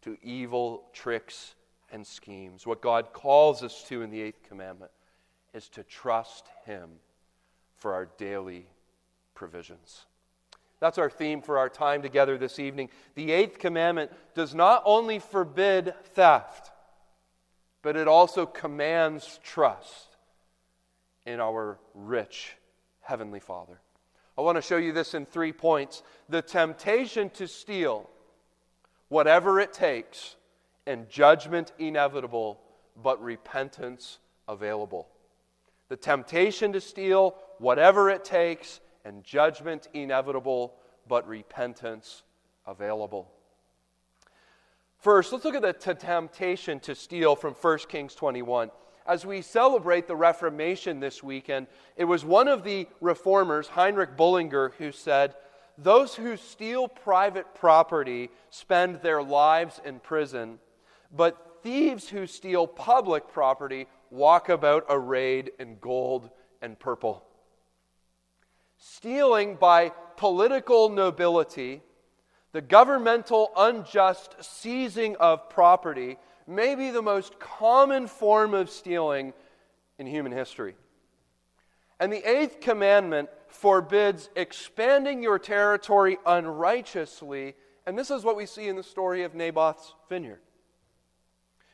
to 0.00 0.16
evil 0.22 0.84
tricks 0.94 1.54
and 1.92 2.06
schemes. 2.06 2.66
What 2.66 2.80
God 2.80 3.12
calls 3.12 3.62
us 3.62 3.84
to 3.88 4.00
in 4.00 4.08
the 4.08 4.22
eighth 4.22 4.42
commandment 4.48 4.90
is 5.52 5.68
to 5.68 5.82
trust 5.82 6.46
Him 6.64 6.88
for 7.76 7.92
our 7.92 8.08
daily 8.16 8.64
provisions. 9.34 10.06
That's 10.80 10.96
our 10.96 11.10
theme 11.10 11.42
for 11.42 11.58
our 11.58 11.68
time 11.68 12.00
together 12.00 12.38
this 12.38 12.58
evening. 12.58 12.88
The 13.14 13.30
eighth 13.30 13.58
commandment 13.58 14.10
does 14.34 14.54
not 14.54 14.82
only 14.86 15.18
forbid 15.18 15.92
theft, 16.14 16.72
but 17.82 17.94
it 17.94 18.08
also 18.08 18.46
commands 18.46 19.38
trust 19.44 20.16
in 21.26 21.40
our 21.40 21.78
rich 21.92 22.56
Heavenly 23.02 23.40
Father. 23.40 23.82
I 24.36 24.40
want 24.40 24.56
to 24.56 24.62
show 24.62 24.76
you 24.76 24.92
this 24.92 25.14
in 25.14 25.26
three 25.26 25.52
points. 25.52 26.02
The 26.28 26.42
temptation 26.42 27.30
to 27.30 27.46
steal, 27.46 28.08
whatever 29.08 29.60
it 29.60 29.72
takes, 29.72 30.36
and 30.86 31.08
judgment 31.08 31.72
inevitable, 31.78 32.60
but 33.02 33.22
repentance 33.22 34.18
available 34.48 35.08
the 35.92 35.96
temptation 35.98 36.72
to 36.72 36.80
steal, 36.80 37.34
whatever 37.58 38.08
it 38.08 38.24
takes, 38.24 38.80
and 39.04 39.22
judgment 39.22 39.88
inevitable, 39.92 40.72
but 41.06 41.28
repentance 41.28 42.22
available. 42.66 43.30
First, 45.00 45.34
let's 45.34 45.44
look 45.44 45.54
at 45.54 45.60
the 45.60 45.74
t- 45.74 45.92
temptation 45.92 46.80
to 46.80 46.94
steal 46.94 47.36
from 47.36 47.52
1 47.52 47.78
Kings 47.90 48.14
21. 48.14 48.70
As 49.06 49.26
we 49.26 49.42
celebrate 49.42 50.06
the 50.06 50.16
Reformation 50.16 51.00
this 51.00 51.22
weekend, 51.22 51.66
it 51.96 52.04
was 52.04 52.24
one 52.24 52.48
of 52.48 52.62
the 52.62 52.86
reformers, 53.00 53.68
Heinrich 53.68 54.16
Bullinger, 54.16 54.74
who 54.78 54.92
said, 54.92 55.34
Those 55.76 56.14
who 56.14 56.36
steal 56.36 56.86
private 56.88 57.54
property 57.54 58.30
spend 58.50 59.02
their 59.02 59.22
lives 59.22 59.80
in 59.84 59.98
prison, 59.98 60.58
but 61.14 61.58
thieves 61.62 62.08
who 62.08 62.26
steal 62.26 62.66
public 62.66 63.28
property 63.28 63.86
walk 64.10 64.48
about 64.48 64.84
arrayed 64.88 65.50
in 65.58 65.78
gold 65.80 66.30
and 66.60 66.78
purple. 66.78 67.24
Stealing 68.76 69.56
by 69.56 69.92
political 70.16 70.88
nobility, 70.88 71.82
the 72.52 72.60
governmental 72.60 73.50
unjust 73.56 74.36
seizing 74.40 75.16
of 75.16 75.48
property 75.48 76.18
may 76.54 76.74
be 76.74 76.90
the 76.90 77.02
most 77.02 77.38
common 77.38 78.06
form 78.06 78.54
of 78.54 78.70
stealing 78.70 79.32
in 79.98 80.06
human 80.06 80.32
history. 80.32 80.74
And 82.00 82.12
the 82.12 82.28
eighth 82.28 82.60
commandment 82.60 83.28
forbids 83.48 84.28
expanding 84.34 85.22
your 85.22 85.38
territory 85.38 86.18
unrighteously. 86.26 87.54
And 87.86 87.98
this 87.98 88.10
is 88.10 88.24
what 88.24 88.36
we 88.36 88.46
see 88.46 88.68
in 88.68 88.76
the 88.76 88.82
story 88.82 89.22
of 89.22 89.34
Naboth's 89.34 89.94
vineyard. 90.08 90.40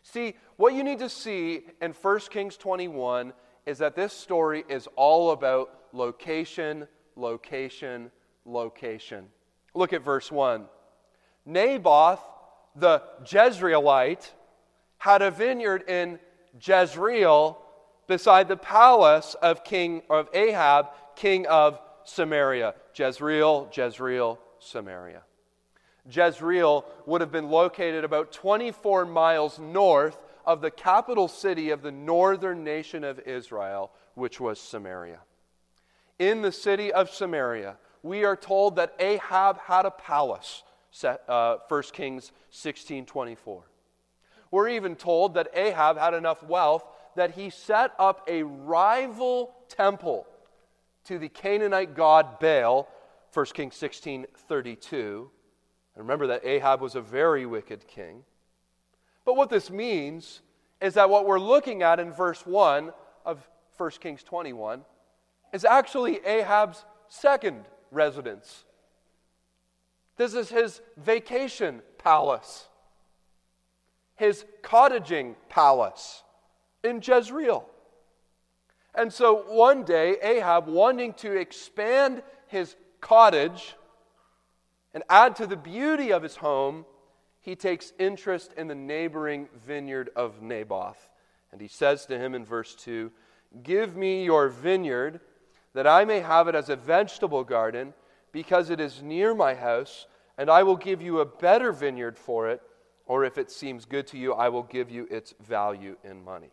See, 0.02 0.34
what 0.56 0.74
you 0.74 0.82
need 0.82 0.98
to 1.00 1.08
see 1.08 1.62
in 1.80 1.92
1 1.92 2.20
Kings 2.30 2.56
21 2.56 3.32
is 3.66 3.78
that 3.78 3.94
this 3.94 4.12
story 4.12 4.64
is 4.68 4.88
all 4.96 5.32
about 5.32 5.70
location, 5.92 6.88
location, 7.16 8.10
location. 8.44 9.26
Look 9.74 9.92
at 9.92 10.02
verse 10.02 10.32
1. 10.32 10.66
Naboth, 11.44 12.20
the 12.74 13.02
Jezreelite, 13.24 14.30
had 14.98 15.22
a 15.22 15.30
vineyard 15.30 15.88
in 15.88 16.18
Jezreel 16.60 17.58
beside 18.06 18.48
the 18.48 18.56
palace 18.56 19.34
of 19.40 19.64
king 19.64 20.02
of 20.10 20.28
Ahab, 20.32 20.88
king 21.14 21.46
of 21.46 21.80
Samaria. 22.04 22.74
Jezreel, 22.94 23.68
Jezreel, 23.72 24.38
Samaria. 24.58 25.22
Jezreel 26.10 26.84
would 27.06 27.20
have 27.20 27.30
been 27.30 27.50
located 27.50 28.02
about 28.02 28.32
24 28.32 29.04
miles 29.04 29.58
north 29.58 30.18
of 30.46 30.62
the 30.62 30.70
capital 30.70 31.28
city 31.28 31.70
of 31.70 31.82
the 31.82 31.92
northern 31.92 32.64
nation 32.64 33.04
of 33.04 33.20
Israel, 33.20 33.92
which 34.14 34.40
was 34.40 34.58
Samaria. 34.58 35.20
In 36.18 36.40
the 36.40 36.50
city 36.50 36.90
of 36.90 37.10
Samaria, 37.10 37.76
we 38.02 38.24
are 38.24 38.36
told 38.36 38.76
that 38.76 38.94
Ahab 38.98 39.58
had 39.60 39.84
a 39.84 39.90
palace, 39.90 40.62
uh, 41.04 41.56
1 41.68 41.82
Kings 41.92 42.32
16 42.50 43.04
24. 43.04 43.64
We're 44.50 44.68
even 44.68 44.96
told 44.96 45.34
that 45.34 45.50
Ahab 45.54 45.98
had 45.98 46.14
enough 46.14 46.42
wealth 46.42 46.84
that 47.16 47.32
he 47.32 47.50
set 47.50 47.92
up 47.98 48.24
a 48.28 48.42
rival 48.42 49.54
temple 49.68 50.26
to 51.04 51.18
the 51.18 51.28
Canaanite 51.28 51.94
god 51.94 52.38
Baal, 52.38 52.88
1 53.32 53.46
Kings 53.46 53.76
16 53.76 54.26
32 54.48 55.30
and 55.98 56.06
remember 56.06 56.28
that 56.28 56.46
Ahab 56.46 56.80
was 56.80 56.94
a 56.94 57.00
very 57.00 57.44
wicked 57.44 57.88
king. 57.88 58.22
But 59.24 59.34
what 59.34 59.50
this 59.50 59.68
means 59.68 60.42
is 60.80 60.94
that 60.94 61.10
what 61.10 61.26
we're 61.26 61.40
looking 61.40 61.82
at 61.82 61.98
in 61.98 62.12
verse 62.12 62.46
1 62.46 62.92
of 63.26 63.44
1 63.76 63.90
Kings 64.00 64.22
21 64.22 64.82
is 65.52 65.64
actually 65.64 66.24
Ahab's 66.24 66.84
second 67.08 67.64
residence. 67.90 68.64
This 70.16 70.34
is 70.34 70.50
his 70.50 70.80
vacation 70.96 71.82
palace, 71.98 72.68
his 74.18 74.44
cottaging 74.62 75.36
palace 75.48 76.22
in 76.82 77.00
Jezreel. 77.02 77.64
And 78.94 79.12
so 79.12 79.44
one 79.48 79.84
day, 79.84 80.16
Ahab, 80.20 80.66
wanting 80.66 81.14
to 81.14 81.36
expand 81.36 82.22
his 82.48 82.74
cottage, 83.00 83.76
and 84.92 85.04
add 85.08 85.36
to 85.36 85.46
the 85.46 85.56
beauty 85.56 86.12
of 86.12 86.22
his 86.22 86.36
home, 86.36 86.84
he 87.40 87.54
takes 87.54 87.92
interest 87.98 88.52
in 88.56 88.66
the 88.66 88.74
neighboring 88.74 89.48
vineyard 89.64 90.10
of 90.16 90.42
Naboth. 90.42 91.08
And 91.52 91.60
he 91.60 91.68
says 91.68 92.04
to 92.06 92.18
him 92.18 92.34
in 92.34 92.44
verse 92.44 92.74
2 92.74 93.12
Give 93.62 93.96
me 93.96 94.24
your 94.24 94.48
vineyard, 94.48 95.20
that 95.74 95.86
I 95.86 96.04
may 96.04 96.20
have 96.20 96.48
it 96.48 96.56
as 96.56 96.68
a 96.68 96.76
vegetable 96.76 97.44
garden, 97.44 97.94
because 98.32 98.68
it 98.68 98.80
is 98.80 99.00
near 99.00 99.32
my 99.34 99.54
house, 99.54 100.06
and 100.36 100.50
I 100.50 100.64
will 100.64 100.76
give 100.76 101.00
you 101.00 101.20
a 101.20 101.24
better 101.24 101.70
vineyard 101.70 102.18
for 102.18 102.48
it, 102.48 102.60
or 103.08 103.24
if 103.24 103.38
it 103.38 103.50
seems 103.50 103.86
good 103.86 104.06
to 104.08 104.18
you, 104.18 104.34
I 104.34 104.50
will 104.50 104.62
give 104.62 104.90
you 104.90 105.08
its 105.10 105.34
value 105.40 105.96
in 106.04 106.22
money. 106.22 106.50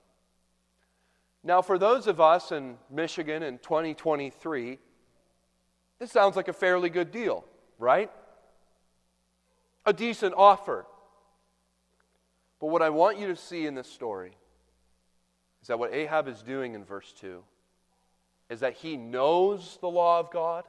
Now, 1.43 1.61
for 1.61 1.77
those 1.77 2.07
of 2.07 2.19
us 2.19 2.51
in 2.51 2.77
Michigan 2.89 3.43
in 3.43 3.59
2023, 3.59 4.79
this 5.99 6.11
sounds 6.11 6.35
like 6.35 6.47
a 6.47 6.53
fairly 6.53 6.89
good 6.89 7.11
deal, 7.11 7.45
right? 7.77 8.09
A 9.85 9.93
decent 9.93 10.33
offer. 10.35 10.85
But 12.59 12.67
what 12.67 12.81
I 12.81 12.89
want 12.89 13.19
you 13.19 13.27
to 13.27 13.35
see 13.35 13.67
in 13.67 13.75
this 13.75 13.89
story 13.89 14.31
is 15.61 15.67
that 15.67 15.77
what 15.77 15.93
Ahab 15.93 16.29
is 16.29 16.41
doing 16.41 16.73
in 16.73 16.85
verse 16.85 17.13
2 17.19 17.43
is 18.49 18.61
that 18.61 18.73
he 18.73 18.95
knows 18.95 19.77
the 19.81 19.89
law 19.89 20.19
of 20.19 20.31
God 20.31 20.63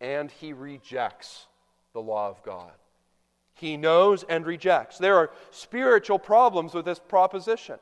and 0.00 0.30
he 0.30 0.52
rejects 0.52 1.46
the 1.92 2.02
law 2.02 2.28
of 2.28 2.42
God. 2.42 2.72
He 3.56 3.76
knows 3.76 4.22
and 4.28 4.46
rejects. 4.46 4.98
There 4.98 5.16
are 5.16 5.30
spiritual 5.50 6.18
problems 6.18 6.74
with 6.74 6.84
this 6.84 6.98
proposition. 6.98 7.76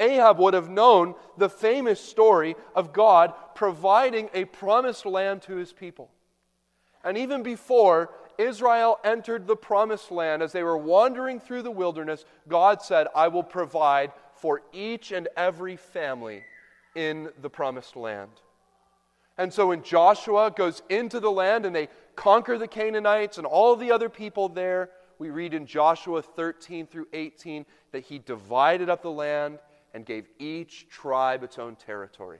Ahab 0.00 0.38
would 0.38 0.54
have 0.54 0.68
known 0.68 1.14
the 1.38 1.48
famous 1.48 2.00
story 2.00 2.56
of 2.74 2.92
God 2.92 3.32
providing 3.54 4.28
a 4.34 4.46
promised 4.46 5.06
land 5.06 5.42
to 5.42 5.56
his 5.56 5.72
people. 5.72 6.10
And 7.04 7.16
even 7.16 7.42
before 7.42 8.10
Israel 8.36 8.98
entered 9.04 9.46
the 9.46 9.56
promised 9.56 10.10
land, 10.10 10.42
as 10.42 10.52
they 10.52 10.62
were 10.62 10.78
wandering 10.78 11.38
through 11.38 11.62
the 11.62 11.70
wilderness, 11.70 12.24
God 12.48 12.82
said, 12.82 13.06
I 13.14 13.28
will 13.28 13.42
provide 13.44 14.12
for 14.34 14.62
each 14.72 15.12
and 15.12 15.28
every 15.36 15.76
family 15.76 16.42
in 16.96 17.30
the 17.40 17.50
promised 17.50 17.94
land. 17.94 18.32
And 19.38 19.52
so 19.52 19.68
when 19.68 19.82
Joshua 19.82 20.50
goes 20.50 20.82
into 20.88 21.20
the 21.20 21.30
land 21.30 21.64
and 21.64 21.74
they 21.74 21.88
conquer 22.16 22.58
the 22.58 22.68
Canaanites 22.68 23.38
and 23.38 23.46
all 23.46 23.76
the 23.76 23.92
other 23.92 24.08
people 24.08 24.48
there, 24.48 24.90
we 25.18 25.30
read 25.30 25.54
in 25.54 25.66
Joshua 25.66 26.22
13 26.22 26.86
through 26.86 27.08
18 27.12 27.66
that 27.92 28.04
he 28.04 28.18
divided 28.18 28.88
up 28.88 29.02
the 29.02 29.10
land 29.10 29.58
and 29.92 30.06
gave 30.06 30.28
each 30.38 30.88
tribe 30.88 31.42
its 31.42 31.58
own 31.58 31.76
territory. 31.76 32.38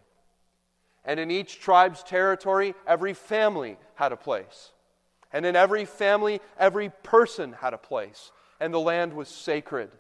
And 1.05 1.19
in 1.19 1.31
each 1.31 1.61
tribe's 1.61 2.03
territory, 2.03 2.75
every 2.87 3.15
family 3.15 3.77
had 3.95 4.13
a 4.13 4.17
place. 4.17 4.73
And 5.33 5.47
in 5.47 5.57
every 5.57 5.85
family, 5.85 6.41
every 6.59 6.91
person 7.03 7.53
had 7.53 7.75
a 7.75 7.79
place. 7.79 8.33
And 8.61 8.73
the 8.73 8.81
land 8.81 9.15
was 9.15 9.29
sacred. 9.29 9.91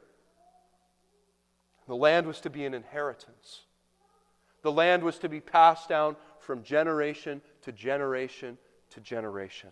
The 1.89 1.97
land 1.97 2.27
was 2.27 2.41
to 2.43 2.50
be 2.50 2.65
an 2.65 2.75
inheritance. 2.75 3.62
The 4.62 4.73
land 4.73 5.03
was 5.03 5.19
to 5.19 5.29
be 5.29 5.41
passed 5.41 5.89
down 5.89 6.17
from 6.39 6.62
generation 6.62 7.41
to 7.62 7.73
generation 7.73 8.59
to 8.91 9.01
generation. 9.01 9.71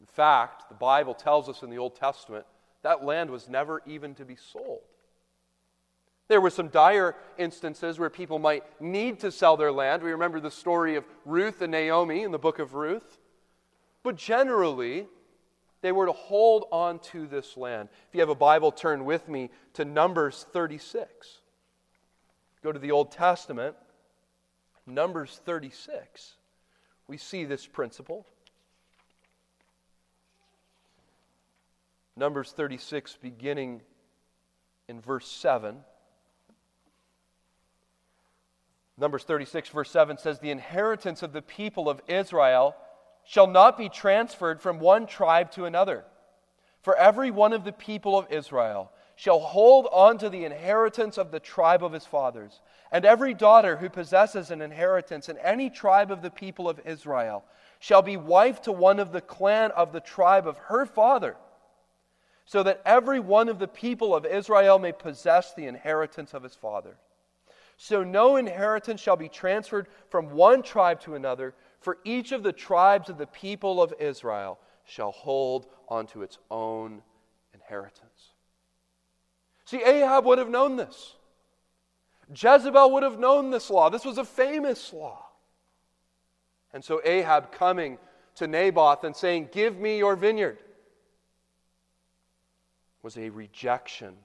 In 0.00 0.06
fact, 0.06 0.68
the 0.68 0.74
Bible 0.74 1.14
tells 1.14 1.48
us 1.48 1.62
in 1.62 1.70
the 1.70 1.78
Old 1.78 1.96
Testament 1.96 2.46
that 2.82 3.04
land 3.04 3.30
was 3.30 3.48
never 3.48 3.82
even 3.86 4.14
to 4.14 4.24
be 4.24 4.36
sold. 4.36 4.80
There 6.28 6.40
were 6.40 6.50
some 6.50 6.68
dire 6.68 7.16
instances 7.38 7.98
where 7.98 8.08
people 8.08 8.38
might 8.38 8.64
need 8.80 9.18
to 9.20 9.32
sell 9.32 9.56
their 9.56 9.72
land. 9.72 10.02
We 10.02 10.12
remember 10.12 10.40
the 10.40 10.50
story 10.50 10.94
of 10.94 11.04
Ruth 11.24 11.60
and 11.60 11.72
Naomi 11.72 12.22
in 12.22 12.30
the 12.30 12.38
book 12.38 12.60
of 12.60 12.74
Ruth. 12.74 13.18
But 14.02 14.16
generally, 14.16 15.06
they 15.82 15.92
were 15.92 16.06
to 16.06 16.12
hold 16.12 16.66
on 16.70 17.00
to 17.10 17.26
this 17.26 17.56
land. 17.56 17.88
If 18.08 18.14
you 18.14 18.20
have 18.20 18.28
a 18.28 18.34
Bible, 18.34 18.70
turn 18.70 19.04
with 19.04 19.28
me 19.28 19.50
to 19.74 19.84
Numbers 19.84 20.46
36. 20.52 21.40
Go 22.62 22.70
to 22.70 22.78
the 22.78 22.92
Old 22.92 23.10
Testament, 23.10 23.74
Numbers 24.86 25.40
36. 25.44 26.34
We 27.10 27.16
see 27.16 27.44
this 27.44 27.66
principle. 27.66 28.24
Numbers 32.14 32.52
36, 32.52 33.18
beginning 33.20 33.80
in 34.86 35.00
verse 35.00 35.26
7. 35.26 35.78
Numbers 38.96 39.24
36, 39.24 39.70
verse 39.70 39.90
7 39.90 40.18
says, 40.18 40.38
The 40.38 40.52
inheritance 40.52 41.24
of 41.24 41.32
the 41.32 41.42
people 41.42 41.90
of 41.90 42.00
Israel 42.06 42.76
shall 43.24 43.48
not 43.48 43.76
be 43.76 43.88
transferred 43.88 44.60
from 44.60 44.78
one 44.78 45.08
tribe 45.08 45.50
to 45.52 45.64
another. 45.64 46.04
For 46.80 46.94
every 46.94 47.32
one 47.32 47.52
of 47.52 47.64
the 47.64 47.72
people 47.72 48.16
of 48.16 48.30
Israel 48.30 48.92
shall 49.20 49.38
hold 49.38 49.86
on 49.92 50.16
to 50.16 50.30
the 50.30 50.46
inheritance 50.46 51.18
of 51.18 51.30
the 51.30 51.38
tribe 51.38 51.84
of 51.84 51.92
his 51.92 52.06
fathers. 52.06 52.62
And 52.90 53.04
every 53.04 53.34
daughter 53.34 53.76
who 53.76 53.90
possesses 53.90 54.50
an 54.50 54.62
inheritance 54.62 55.28
in 55.28 55.36
any 55.36 55.68
tribe 55.68 56.10
of 56.10 56.22
the 56.22 56.30
people 56.30 56.70
of 56.70 56.80
Israel 56.86 57.44
shall 57.80 58.00
be 58.00 58.16
wife 58.16 58.62
to 58.62 58.72
one 58.72 58.98
of 58.98 59.12
the 59.12 59.20
clan 59.20 59.72
of 59.72 59.92
the 59.92 60.00
tribe 60.00 60.46
of 60.46 60.56
her 60.56 60.86
father, 60.86 61.36
so 62.46 62.62
that 62.62 62.80
every 62.86 63.20
one 63.20 63.50
of 63.50 63.58
the 63.58 63.68
people 63.68 64.14
of 64.14 64.24
Israel 64.24 64.78
may 64.78 64.90
possess 64.90 65.52
the 65.52 65.66
inheritance 65.66 66.32
of 66.32 66.42
his 66.42 66.54
father. 66.54 66.96
So 67.76 68.02
no 68.02 68.36
inheritance 68.36 69.02
shall 69.02 69.16
be 69.16 69.28
transferred 69.28 69.88
from 70.08 70.30
one 70.30 70.62
tribe 70.62 70.98
to 71.02 71.14
another, 71.14 71.52
for 71.82 71.98
each 72.04 72.32
of 72.32 72.42
the 72.42 72.54
tribes 72.54 73.10
of 73.10 73.18
the 73.18 73.26
people 73.26 73.82
of 73.82 73.92
Israel 74.00 74.58
shall 74.86 75.10
hold 75.10 75.66
onto 75.90 76.22
its 76.22 76.38
own 76.50 77.02
inheritance. 77.52 78.09
See, 79.70 79.84
Ahab 79.84 80.24
would 80.24 80.38
have 80.38 80.48
known 80.48 80.74
this. 80.74 81.14
Jezebel 82.34 82.90
would 82.90 83.04
have 83.04 83.20
known 83.20 83.52
this 83.52 83.70
law. 83.70 83.88
This 83.88 84.04
was 84.04 84.18
a 84.18 84.24
famous 84.24 84.92
law. 84.92 85.24
And 86.72 86.84
so 86.84 87.00
Ahab 87.04 87.52
coming 87.52 87.96
to 88.34 88.48
Naboth 88.48 89.04
and 89.04 89.14
saying, 89.14 89.50
Give 89.52 89.78
me 89.78 89.96
your 89.96 90.16
vineyard, 90.16 90.58
was 93.04 93.16
a 93.16 93.30
rejection 93.30 94.16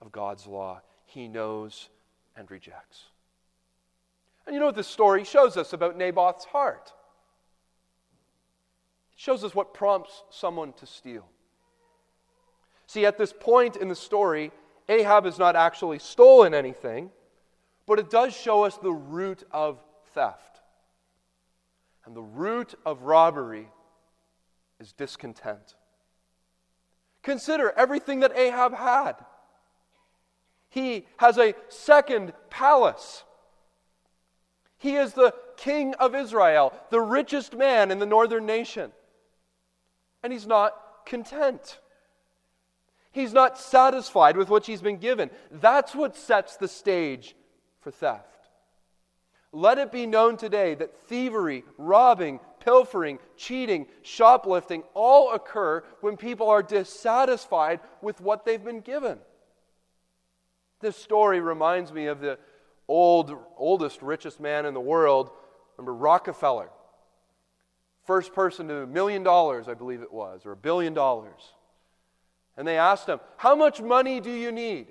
of 0.00 0.12
God's 0.12 0.46
law. 0.46 0.80
He 1.04 1.26
knows 1.26 1.88
and 2.36 2.48
rejects. 2.48 3.06
And 4.46 4.54
you 4.54 4.60
know 4.60 4.66
what 4.66 4.76
this 4.76 4.86
story 4.86 5.24
shows 5.24 5.56
us 5.56 5.72
about 5.72 5.98
Naboth's 5.98 6.44
heart? 6.44 6.92
It 9.16 9.18
shows 9.20 9.42
us 9.42 9.52
what 9.52 9.74
prompts 9.74 10.22
someone 10.30 10.74
to 10.74 10.86
steal. 10.86 11.26
See, 12.86 13.04
at 13.04 13.18
this 13.18 13.32
point 13.32 13.74
in 13.74 13.88
the 13.88 13.96
story, 13.96 14.52
Ahab 14.88 15.24
has 15.24 15.38
not 15.38 15.56
actually 15.56 15.98
stolen 15.98 16.54
anything, 16.54 17.10
but 17.86 17.98
it 17.98 18.10
does 18.10 18.36
show 18.36 18.64
us 18.64 18.76
the 18.76 18.92
root 18.92 19.42
of 19.50 19.82
theft. 20.12 20.60
And 22.04 22.14
the 22.14 22.22
root 22.22 22.74
of 22.84 23.02
robbery 23.02 23.68
is 24.78 24.92
discontent. 24.92 25.74
Consider 27.22 27.72
everything 27.76 28.20
that 28.20 28.36
Ahab 28.36 28.74
had. 28.74 29.14
He 30.68 31.06
has 31.16 31.38
a 31.38 31.54
second 31.68 32.32
palace. 32.50 33.24
He 34.78 34.96
is 34.96 35.14
the 35.14 35.34
king 35.56 35.94
of 35.94 36.14
Israel, 36.14 36.72
the 36.90 37.00
richest 37.00 37.54
man 37.54 37.90
in 37.90 37.98
the 37.98 38.06
northern 38.06 38.46
nation. 38.46 38.92
And 40.22 40.32
he's 40.32 40.46
not 40.46 40.74
content. 41.06 41.80
He's 43.16 43.32
not 43.32 43.56
satisfied 43.56 44.36
with 44.36 44.50
what 44.50 44.66
he's 44.66 44.82
been 44.82 44.98
given. 44.98 45.30
That's 45.50 45.94
what 45.94 46.14
sets 46.14 46.58
the 46.58 46.68
stage 46.68 47.34
for 47.80 47.90
theft. 47.90 48.50
Let 49.52 49.78
it 49.78 49.90
be 49.90 50.04
known 50.04 50.36
today 50.36 50.74
that 50.74 50.94
thievery, 51.08 51.64
robbing, 51.78 52.40
pilfering, 52.60 53.18
cheating, 53.38 53.86
shoplifting 54.02 54.82
all 54.92 55.32
occur 55.32 55.82
when 56.02 56.18
people 56.18 56.50
are 56.50 56.62
dissatisfied 56.62 57.80
with 58.02 58.20
what 58.20 58.44
they've 58.44 58.62
been 58.62 58.82
given. 58.82 59.18
This 60.82 60.98
story 60.98 61.40
reminds 61.40 61.94
me 61.94 62.08
of 62.08 62.20
the 62.20 62.38
old, 62.86 63.34
oldest, 63.56 64.02
richest 64.02 64.40
man 64.40 64.66
in 64.66 64.74
the 64.74 64.80
world. 64.80 65.30
Remember 65.78 65.94
Rockefeller? 65.94 66.68
First 68.04 68.34
person 68.34 68.68
to 68.68 68.82
a 68.82 68.86
million 68.86 69.22
dollars, 69.22 69.68
I 69.68 69.74
believe 69.74 70.02
it 70.02 70.12
was, 70.12 70.44
or 70.44 70.52
a 70.52 70.56
billion 70.56 70.92
dollars. 70.92 71.54
And 72.56 72.66
they 72.66 72.78
asked 72.78 73.08
him, 73.08 73.20
How 73.36 73.54
much 73.54 73.80
money 73.80 74.20
do 74.20 74.30
you 74.30 74.52
need? 74.52 74.88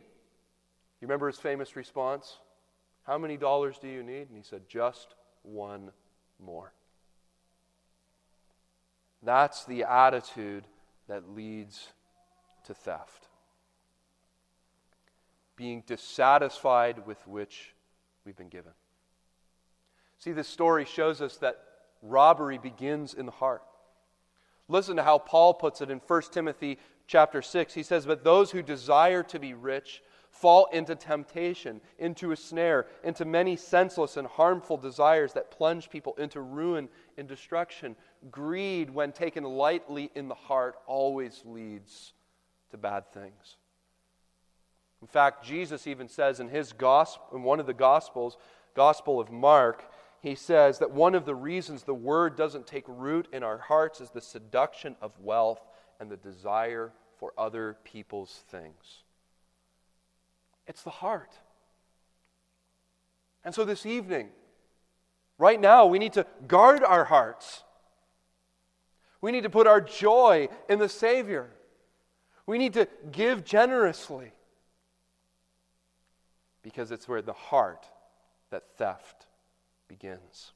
You 1.02 1.08
remember 1.08 1.28
his 1.28 1.38
famous 1.38 1.76
response? 1.76 2.38
How 3.04 3.18
many 3.18 3.38
dollars 3.38 3.78
do 3.80 3.88
you 3.88 4.04
need? 4.04 4.30
And 4.30 4.38
he 4.38 4.44
said, 4.44 4.62
Just 4.68 5.16
one 5.44 5.92
more. 6.40 6.74
That's 9.24 9.66
the 9.66 9.84
attitude 9.84 10.66
that 11.08 11.30
leads 11.30 11.90
to 12.66 12.74
theft 12.74 13.28
being 15.56 15.84
dissatisfied 15.86 17.06
with 17.06 17.26
which 17.28 17.74
we've 18.26 18.36
been 18.36 18.50
given. 18.50 18.72
See, 20.18 20.32
this 20.32 20.48
story 20.48 20.86
shows 20.86 21.22
us 21.22 21.38
that 21.38 21.62
robbery 22.02 22.58
begins 22.58 23.14
in 23.14 23.26
the 23.26 23.32
heart. 23.32 23.64
Listen 24.68 24.96
to 24.98 25.04
how 25.04 25.20
Paul 25.20 25.54
puts 25.54 25.82
it 25.82 25.92
in 25.92 26.00
1 26.00 26.22
Timothy 26.32 26.80
chapter 27.08 27.42
6. 27.42 27.74
He 27.74 27.84
says, 27.84 28.06
But 28.06 28.24
those 28.24 28.52
who 28.52 28.62
desire 28.62 29.24
to 29.24 29.40
be 29.40 29.54
rich 29.54 30.02
fall 30.30 30.68
into 30.74 30.96
temptation, 30.96 31.80
into 31.98 32.32
a 32.32 32.36
snare, 32.36 32.88
into 33.04 33.24
many 33.24 33.56
senseless 33.56 34.18
and 34.18 34.28
harmful 34.28 34.78
desires 34.78 35.34
that 35.34 35.52
plunge 35.52 35.90
people 35.90 36.14
into 36.18 36.42
ruin 36.42 36.90
and 37.18 37.28
destruction. 37.28 37.96
Greed, 38.30 38.90
when 38.90 39.12
taken 39.12 39.44
lightly 39.44 40.12
in 40.14 40.28
the 40.28 40.36
heart, 40.36 40.76
always 40.88 41.42
leads 41.46 42.14
to 42.72 42.78
bad 42.78 43.12
things. 43.14 43.58
In 45.02 45.08
fact, 45.08 45.46
Jesus 45.46 45.88
even 45.88 46.10
says 46.10 46.40
in 46.40 46.50
his 46.50 46.74
gospel, 46.74 47.28
in 47.34 47.44
one 47.44 47.60
of 47.60 47.66
the 47.66 47.74
gospels, 47.74 48.38
Gospel 48.76 49.22
of 49.22 49.32
Mark, 49.32 49.86
he 50.20 50.36
says 50.36 50.80
that 50.80 50.92
one 50.92 51.16
of 51.16 51.26
the 51.26 51.36
reasons 51.36 51.84
the 51.84 51.94
word 51.94 52.36
doesn't 52.36 52.68
take 52.68 52.84
root 52.88 53.28
in 53.32 53.42
our 53.42 53.58
hearts 53.58 54.02
is 54.02 54.10
the 54.10 54.22
seduction 54.22 54.96
of 55.02 55.18
wealth 55.20 55.62
and 56.00 56.10
the 56.10 56.18
desire 56.18 56.92
for 57.20 57.34
other 57.38 57.78
people's 57.84 58.44
things. 58.50 59.04
It's 60.68 60.84
the 60.84 60.90
heart. 60.90 61.32
And 63.44 63.54
so 63.54 63.64
this 63.64 63.86
evening, 63.86 64.30
right 65.38 65.60
now, 65.60 65.86
we 65.86 66.00
need 66.00 66.14
to 66.14 66.26
guard 66.48 66.84
our 66.84 67.06
hearts. 67.06 67.64
We 69.22 69.32
need 69.32 69.44
to 69.44 69.50
put 69.50 69.68
our 69.68 69.82
joy 69.82 70.50
in 70.68 70.80
the 70.80 70.90
Savior. 70.90 71.50
We 72.48 72.58
need 72.58 72.74
to 72.74 72.88
give 73.12 73.44
generously 73.44 74.32
because 76.64 76.92
it's 76.92 77.08
where 77.08 77.22
the 77.22 77.34
heart 77.34 77.86
that 78.50 78.64
theft 78.78 79.28
begins. 79.88 80.52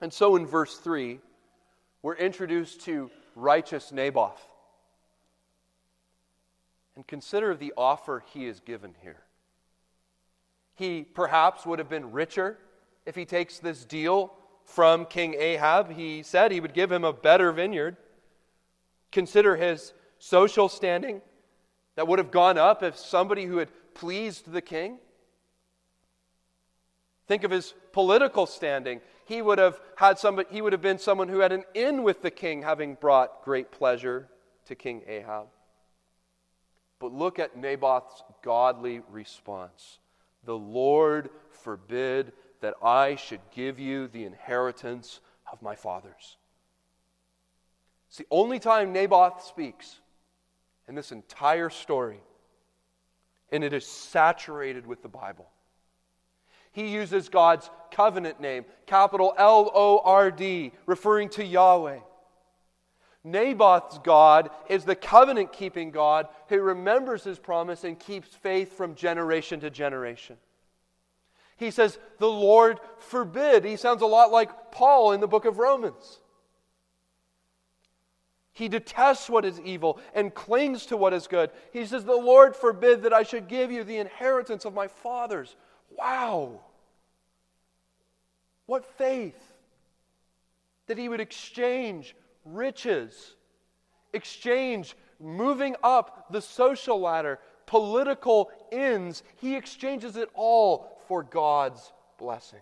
And 0.00 0.12
so 0.12 0.36
in 0.36 0.46
verse 0.46 0.76
3, 0.78 1.20
we're 2.02 2.16
introduced 2.16 2.80
to 2.82 3.10
righteous 3.38 3.92
Naboth. 3.92 4.46
And 6.96 7.06
consider 7.06 7.54
the 7.54 7.72
offer 7.76 8.24
he 8.32 8.46
is 8.46 8.60
given 8.60 8.94
here. 9.02 9.22
He 10.74 11.02
perhaps 11.02 11.64
would 11.64 11.78
have 11.78 11.88
been 11.88 12.12
richer 12.12 12.58
if 13.06 13.14
he 13.14 13.24
takes 13.24 13.58
this 13.58 13.84
deal 13.84 14.32
from 14.64 15.06
King 15.06 15.34
Ahab. 15.34 15.92
He 15.92 16.22
said 16.22 16.52
he 16.52 16.60
would 16.60 16.74
give 16.74 16.90
him 16.90 17.04
a 17.04 17.12
better 17.12 17.52
vineyard. 17.52 17.96
Consider 19.10 19.56
his 19.56 19.92
social 20.18 20.68
standing 20.68 21.22
that 21.94 22.06
would 22.06 22.18
have 22.18 22.30
gone 22.30 22.58
up 22.58 22.82
if 22.82 22.96
somebody 22.96 23.44
who 23.44 23.58
had 23.58 23.70
pleased 23.94 24.50
the 24.52 24.60
king. 24.60 24.98
Think 27.26 27.44
of 27.44 27.50
his 27.50 27.74
political 27.92 28.46
standing. 28.46 29.00
He 29.28 29.42
would 29.42 29.58
have 29.58 29.78
had 29.96 30.18
somebody, 30.18 30.48
he 30.50 30.62
would 30.62 30.72
have 30.72 30.80
been 30.80 30.98
someone 30.98 31.28
who 31.28 31.40
had 31.40 31.52
an 31.52 31.64
in 31.74 32.02
with 32.02 32.22
the 32.22 32.30
king, 32.30 32.62
having 32.62 32.94
brought 32.94 33.44
great 33.44 33.70
pleasure 33.70 34.26
to 34.64 34.74
King 34.74 35.02
Ahab. 35.06 35.48
But 36.98 37.12
look 37.12 37.38
at 37.38 37.54
Naboth's 37.54 38.22
godly 38.42 39.02
response. 39.10 39.98
The 40.44 40.56
Lord 40.56 41.28
forbid 41.50 42.32
that 42.62 42.76
I 42.82 43.16
should 43.16 43.42
give 43.54 43.78
you 43.78 44.08
the 44.08 44.24
inheritance 44.24 45.20
of 45.52 45.60
my 45.60 45.74
fathers. 45.74 46.38
It's 48.08 48.16
the 48.16 48.26
only 48.30 48.58
time 48.58 48.94
Naboth 48.94 49.44
speaks 49.44 50.00
in 50.88 50.94
this 50.94 51.12
entire 51.12 51.68
story, 51.68 52.20
and 53.52 53.62
it 53.62 53.74
is 53.74 53.86
saturated 53.86 54.86
with 54.86 55.02
the 55.02 55.08
Bible. 55.08 55.50
He 56.78 56.86
uses 56.86 57.28
God's 57.28 57.68
covenant 57.90 58.38
name, 58.38 58.64
capital 58.86 59.34
L 59.36 59.68
O 59.74 60.00
R 60.04 60.30
D, 60.30 60.70
referring 60.86 61.28
to 61.30 61.44
Yahweh. 61.44 61.98
Naboth's 63.24 63.98
God 63.98 64.50
is 64.68 64.84
the 64.84 64.94
covenant 64.94 65.52
keeping 65.52 65.90
God 65.90 66.28
who 66.46 66.60
remembers 66.60 67.24
his 67.24 67.36
promise 67.36 67.82
and 67.82 67.98
keeps 67.98 68.28
faith 68.28 68.76
from 68.76 68.94
generation 68.94 69.58
to 69.58 69.70
generation. 69.70 70.36
He 71.56 71.72
says, 71.72 71.98
The 72.18 72.28
Lord 72.28 72.78
forbid. 72.98 73.64
He 73.64 73.74
sounds 73.74 74.00
a 74.00 74.06
lot 74.06 74.30
like 74.30 74.70
Paul 74.70 75.10
in 75.10 75.20
the 75.20 75.26
book 75.26 75.46
of 75.46 75.58
Romans. 75.58 76.20
He 78.52 78.68
detests 78.68 79.28
what 79.28 79.44
is 79.44 79.60
evil 79.62 79.98
and 80.14 80.32
clings 80.32 80.86
to 80.86 80.96
what 80.96 81.12
is 81.12 81.26
good. 81.26 81.50
He 81.72 81.86
says, 81.86 82.04
The 82.04 82.12
Lord 82.12 82.54
forbid 82.54 83.02
that 83.02 83.12
I 83.12 83.24
should 83.24 83.48
give 83.48 83.72
you 83.72 83.82
the 83.82 83.98
inheritance 83.98 84.64
of 84.64 84.74
my 84.74 84.86
fathers. 84.86 85.56
Wow. 85.90 86.60
What 88.68 88.84
faith 88.98 89.54
that 90.88 90.98
he 90.98 91.08
would 91.08 91.22
exchange 91.22 92.14
riches, 92.44 93.34
exchange 94.12 94.94
moving 95.18 95.74
up 95.82 96.26
the 96.30 96.42
social 96.42 97.00
ladder, 97.00 97.38
political 97.64 98.50
ends. 98.70 99.22
He 99.36 99.56
exchanges 99.56 100.16
it 100.16 100.28
all 100.34 101.00
for 101.08 101.22
God's 101.22 101.92
blessing. 102.18 102.60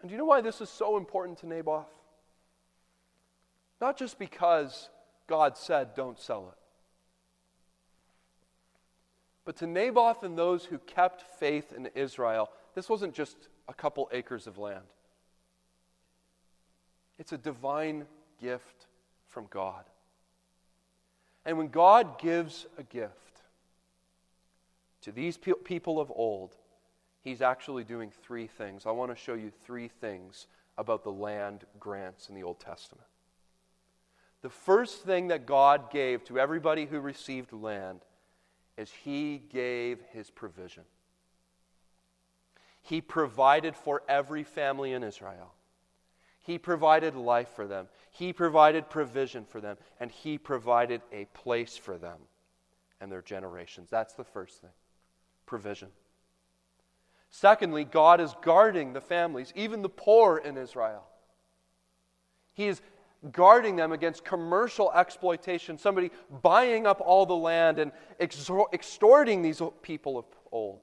And 0.00 0.08
do 0.08 0.12
you 0.12 0.18
know 0.18 0.26
why 0.26 0.42
this 0.42 0.60
is 0.60 0.70
so 0.70 0.96
important 0.96 1.38
to 1.38 1.48
Naboth? 1.48 1.90
Not 3.80 3.98
just 3.98 4.16
because 4.16 4.90
God 5.26 5.56
said, 5.56 5.96
don't 5.96 6.20
sell 6.20 6.52
it. 6.52 6.59
But 9.50 9.56
to 9.56 9.66
Naboth 9.66 10.22
and 10.22 10.38
those 10.38 10.64
who 10.64 10.78
kept 10.78 11.22
faith 11.40 11.72
in 11.72 11.88
Israel, 11.96 12.50
this 12.76 12.88
wasn't 12.88 13.14
just 13.14 13.36
a 13.68 13.74
couple 13.74 14.08
acres 14.12 14.46
of 14.46 14.58
land. 14.58 14.84
It's 17.18 17.32
a 17.32 17.36
divine 17.36 18.06
gift 18.40 18.86
from 19.26 19.48
God. 19.50 19.86
And 21.44 21.58
when 21.58 21.66
God 21.66 22.20
gives 22.20 22.68
a 22.78 22.84
gift 22.84 23.40
to 25.00 25.10
these 25.10 25.36
pe- 25.36 25.54
people 25.64 25.98
of 25.98 26.12
old, 26.14 26.54
He's 27.24 27.42
actually 27.42 27.82
doing 27.82 28.12
three 28.22 28.46
things. 28.46 28.86
I 28.86 28.92
want 28.92 29.10
to 29.10 29.20
show 29.20 29.34
you 29.34 29.50
three 29.64 29.88
things 29.88 30.46
about 30.78 31.02
the 31.02 31.10
land 31.10 31.64
grants 31.80 32.28
in 32.28 32.36
the 32.36 32.44
Old 32.44 32.60
Testament. 32.60 33.08
The 34.42 34.48
first 34.48 35.02
thing 35.02 35.26
that 35.26 35.44
God 35.44 35.90
gave 35.90 36.22
to 36.26 36.38
everybody 36.38 36.86
who 36.86 37.00
received 37.00 37.52
land 37.52 38.02
is 38.80 38.90
He 38.90 39.42
gave 39.52 40.00
His 40.12 40.30
provision. 40.30 40.84
He 42.82 43.00
provided 43.00 43.76
for 43.76 44.02
every 44.08 44.42
family 44.42 44.94
in 44.94 45.02
Israel. 45.02 45.52
He 46.40 46.58
provided 46.58 47.14
life 47.14 47.50
for 47.54 47.66
them. 47.66 47.88
He 48.10 48.32
provided 48.32 48.88
provision 48.88 49.44
for 49.44 49.60
them. 49.60 49.76
And 50.00 50.10
He 50.10 50.38
provided 50.38 51.02
a 51.12 51.26
place 51.26 51.76
for 51.76 51.98
them 51.98 52.18
and 53.00 53.12
their 53.12 53.22
generations. 53.22 53.90
That's 53.90 54.14
the 54.14 54.24
first 54.24 54.60
thing 54.60 54.70
provision. 55.44 55.88
Secondly, 57.28 57.84
God 57.84 58.20
is 58.20 58.34
guarding 58.40 58.92
the 58.92 59.00
families, 59.00 59.52
even 59.56 59.82
the 59.82 59.88
poor 59.88 60.38
in 60.38 60.56
Israel. 60.56 61.04
He 62.54 62.68
is 62.68 62.80
guarding 63.32 63.76
them 63.76 63.92
against 63.92 64.24
commercial 64.24 64.90
exploitation, 64.92 65.76
somebody 65.76 66.10
buying 66.42 66.86
up 66.86 67.00
all 67.04 67.26
the 67.26 67.36
land 67.36 67.78
and 67.78 67.92
extorting 68.20 69.42
these 69.42 69.60
people 69.82 70.18
of 70.18 70.24
old. 70.50 70.80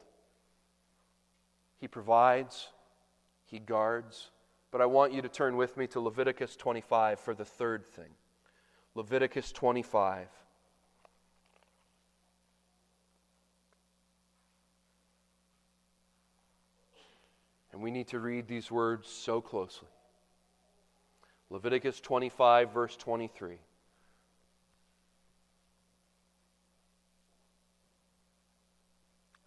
He 1.79 1.87
provides, 1.87 2.69
He 3.45 3.59
guards. 3.59 4.31
But 4.69 4.81
I 4.81 4.85
want 4.85 5.13
you 5.13 5.21
to 5.21 5.29
turn 5.29 5.55
with 5.55 5.77
me 5.77 5.87
to 5.87 5.99
Leviticus 5.99 6.55
25 6.55 7.19
for 7.19 7.33
the 7.33 7.45
third 7.45 7.85
thing. 7.85 8.09
Leviticus 8.95 9.51
25. 9.51 10.27
And 17.71 17.81
we 17.81 17.91
need 17.91 18.07
to 18.07 18.19
read 18.19 18.47
these 18.47 18.69
words 18.69 19.07
so 19.07 19.39
closely. 19.39 19.87
Leviticus 21.49 22.01
25, 22.01 22.73
verse 22.73 22.97
23. 22.97 23.57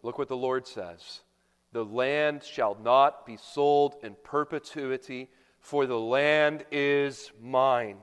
Look 0.02 0.18
what 0.18 0.28
the 0.28 0.36
Lord 0.36 0.66
says. 0.66 1.20
The 1.72 1.84
land 1.84 2.42
shall 2.42 2.76
not 2.82 3.26
be 3.26 3.36
sold 3.36 3.96
in 4.02 4.16
perpetuity, 4.24 5.28
for 5.60 5.86
the 5.86 5.98
land 5.98 6.64
is 6.72 7.30
mine. 7.40 7.98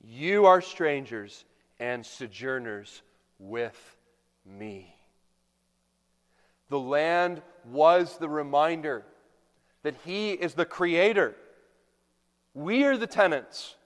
You 0.00 0.46
are 0.46 0.60
strangers 0.60 1.44
and 1.78 2.04
sojourners 2.04 3.02
with 3.38 3.96
me. 4.44 4.96
The 6.70 6.80
land 6.80 7.42
was 7.66 8.16
the 8.16 8.28
reminder 8.28 9.04
that 9.82 9.96
He 10.04 10.32
is 10.32 10.54
the 10.54 10.64
creator. 10.64 11.36
We 12.54 12.84
are 12.84 12.96
the 12.96 13.06
tenants. 13.06 13.76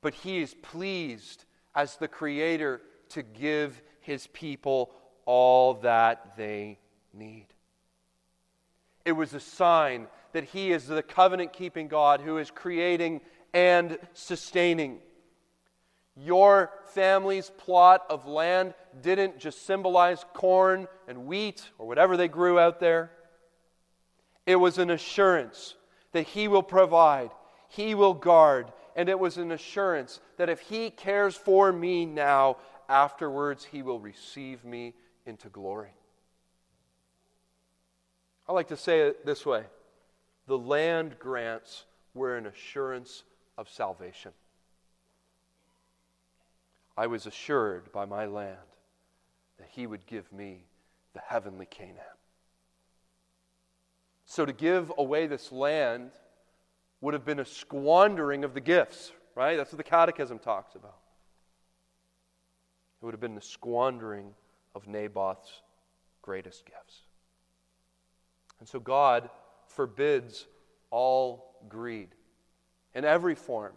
But 0.00 0.14
He 0.14 0.42
is 0.42 0.54
pleased 0.54 1.44
as 1.74 1.96
the 1.96 2.08
creator 2.08 2.80
to 3.10 3.22
give 3.22 3.80
His 4.00 4.26
people 4.28 4.90
all 5.24 5.74
that 5.74 6.36
they 6.36 6.78
need. 7.14 7.46
It 9.04 9.12
was 9.12 9.34
a 9.34 9.40
sign 9.40 10.08
that 10.32 10.44
He 10.44 10.72
is 10.72 10.86
the 10.86 11.02
covenant 11.02 11.52
keeping 11.52 11.88
God 11.88 12.20
who 12.20 12.38
is 12.38 12.50
creating 12.50 13.20
and 13.54 13.98
sustaining. 14.12 14.98
Your 16.16 16.70
family's 16.86 17.50
plot 17.50 18.04
of 18.10 18.26
land 18.26 18.74
didn't 19.00 19.38
just 19.38 19.64
symbolize 19.64 20.24
corn 20.34 20.88
and 21.08 21.26
wheat 21.26 21.70
or 21.78 21.86
whatever 21.86 22.16
they 22.16 22.28
grew 22.28 22.58
out 22.58 22.80
there. 22.80 23.10
It 24.46 24.56
was 24.56 24.78
an 24.78 24.90
assurance 24.90 25.74
that 26.12 26.26
He 26.26 26.48
will 26.48 26.62
provide, 26.62 27.30
He 27.72 27.94
will 27.94 28.12
guard, 28.12 28.70
and 28.94 29.08
it 29.08 29.18
was 29.18 29.38
an 29.38 29.50
assurance 29.50 30.20
that 30.36 30.50
if 30.50 30.60
he 30.60 30.90
cares 30.90 31.36
for 31.36 31.72
me 31.72 32.04
now, 32.04 32.58
afterwards 32.86 33.64
he 33.64 33.80
will 33.80 33.98
receive 33.98 34.62
me 34.62 34.92
into 35.24 35.48
glory. 35.48 35.94
I 38.46 38.52
like 38.52 38.68
to 38.68 38.76
say 38.76 39.00
it 39.00 39.24
this 39.24 39.46
way 39.46 39.64
the 40.46 40.58
land 40.58 41.18
grants 41.18 41.86
were 42.12 42.36
an 42.36 42.44
assurance 42.44 43.22
of 43.56 43.70
salvation. 43.70 44.32
I 46.94 47.06
was 47.06 47.24
assured 47.24 47.90
by 47.90 48.04
my 48.04 48.26
land 48.26 48.58
that 49.58 49.68
he 49.70 49.86
would 49.86 50.04
give 50.04 50.30
me 50.30 50.66
the 51.14 51.20
heavenly 51.20 51.64
Canaan. 51.64 51.96
So 54.26 54.44
to 54.44 54.52
give 54.52 54.92
away 54.98 55.26
this 55.26 55.50
land 55.50 56.10
would 57.02 57.12
have 57.12 57.26
been 57.26 57.40
a 57.40 57.44
squandering 57.44 58.44
of 58.44 58.54
the 58.54 58.60
gifts, 58.60 59.12
right? 59.34 59.56
That's 59.56 59.72
what 59.72 59.76
the 59.76 59.84
Catechism 59.84 60.38
talks 60.38 60.74
about. 60.74 60.96
It 63.00 63.04
would 63.04 63.12
have 63.12 63.20
been 63.20 63.34
the 63.34 63.42
squandering 63.42 64.30
of 64.74 64.86
Naboth's 64.86 65.62
greatest 66.22 66.64
gifts. 66.64 67.02
And 68.60 68.68
so 68.68 68.78
God 68.78 69.28
forbids 69.66 70.46
all 70.90 71.56
greed 71.68 72.10
in 72.94 73.04
every 73.04 73.34
form. 73.34 73.72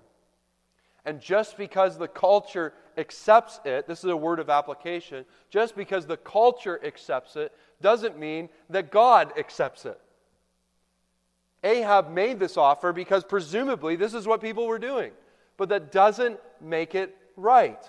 And 1.05 1.19
just 1.19 1.57
because 1.57 1.97
the 1.97 2.07
culture 2.07 2.73
accepts 2.97 3.59
it, 3.65 3.87
this 3.87 4.03
is 4.03 4.11
a 4.11 4.17
word 4.17 4.39
of 4.39 4.51
application, 4.51 5.25
just 5.49 5.75
because 5.75 6.05
the 6.05 6.17
culture 6.17 6.79
accepts 6.85 7.35
it 7.35 7.51
doesn't 7.81 8.19
mean 8.19 8.49
that 8.69 8.91
God 8.91 9.33
accepts 9.37 9.85
it. 9.85 9.99
Ahab 11.63 12.11
made 12.11 12.39
this 12.39 12.57
offer 12.57 12.93
because 12.93 13.23
presumably 13.23 13.95
this 13.95 14.13
is 14.13 14.27
what 14.27 14.41
people 14.41 14.67
were 14.67 14.79
doing, 14.79 15.11
but 15.57 15.69
that 15.69 15.91
doesn't 15.91 16.39
make 16.61 16.95
it 16.95 17.15
right. 17.35 17.83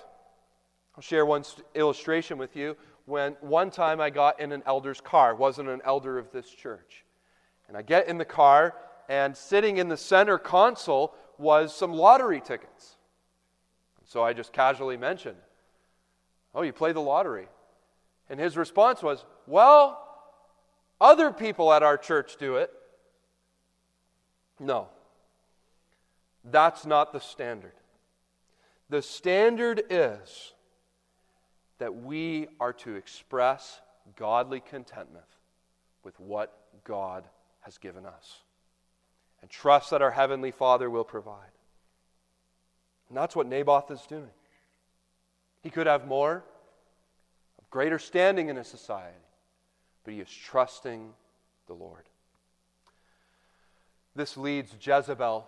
I'll 0.97 1.03
share 1.03 1.27
one 1.27 1.45
illustration 1.75 2.39
with 2.39 2.57
you. 2.57 2.77
When 3.05 3.33
one 3.41 3.71
time 3.71 4.01
I 4.01 4.11
got 4.11 4.41
in 4.41 4.51
an 4.53 4.63
elder's 4.67 5.01
car, 5.01 5.35
wasn't 5.35 5.69
an 5.69 5.83
elder 5.85 6.19
of 6.19 6.33
this 6.33 6.49
church. 6.49 7.05
And 7.69 7.77
I 7.77 7.83
get 7.83 8.09
in 8.09 8.19
the 8.19 8.25
car, 8.25 8.75
and 9.09 9.37
sitting 9.37 9.77
in 9.77 9.89
the 9.89 9.97
center 9.97 10.39
console 10.39 11.15
was 11.39 11.75
some 11.75 11.93
lottery 11.93 12.41
tickets. 12.41 12.97
So 14.05 14.23
I 14.23 14.33
just 14.33 14.53
casually 14.53 14.97
mentioned, 14.97 15.37
Oh, 16.55 16.63
you 16.63 16.73
play 16.73 16.93
the 16.93 17.01
lottery. 17.01 17.49
And 18.31 18.41
his 18.41 18.57
response 18.57 19.03
was, 19.03 19.25
Well, 19.47 20.03
other 21.01 21.31
people 21.31 21.73
at 21.73 21.83
our 21.83 21.99
church 21.99 22.37
do 22.39 22.57
it. 22.57 22.73
No, 24.59 24.89
that's 26.45 26.87
not 26.87 27.13
the 27.13 27.21
standard. 27.21 27.73
The 28.89 29.03
standard 29.03 29.83
is 29.91 30.53
that 31.79 31.95
we 31.95 32.49
are 32.61 32.73
to 32.73 32.95
express 32.95 33.81
godly 34.17 34.61
contentment 34.61 35.27
with 36.05 36.19
what 36.21 36.57
God 36.85 37.25
has 37.61 37.79
given 37.79 38.07
us 38.07 38.43
and 39.43 39.51
trust 39.51 39.91
that 39.91 40.03
our 40.03 40.11
Heavenly 40.11 40.51
Father 40.51 40.89
will 40.89 41.05
provide. 41.05 41.51
And 43.09 43.17
that's 43.17 43.37
what 43.37 43.47
Naboth 43.47 43.91
is 43.91 44.03
doing. 44.09 44.31
He 45.63 45.71
could 45.71 45.87
have 45.87 46.07
more, 46.07 46.45
of 47.59 47.71
greater 47.71 47.99
standing 47.99 48.49
in 48.49 48.57
a 48.57 48.65
society, 48.65 49.17
but 50.05 50.15
he 50.15 50.21
is 50.21 50.31
trusting 50.31 51.13
the 51.67 51.75
Lord. 51.75 52.05
This 54.17 54.37
leads 54.37 54.75
Jezebel 54.81 55.47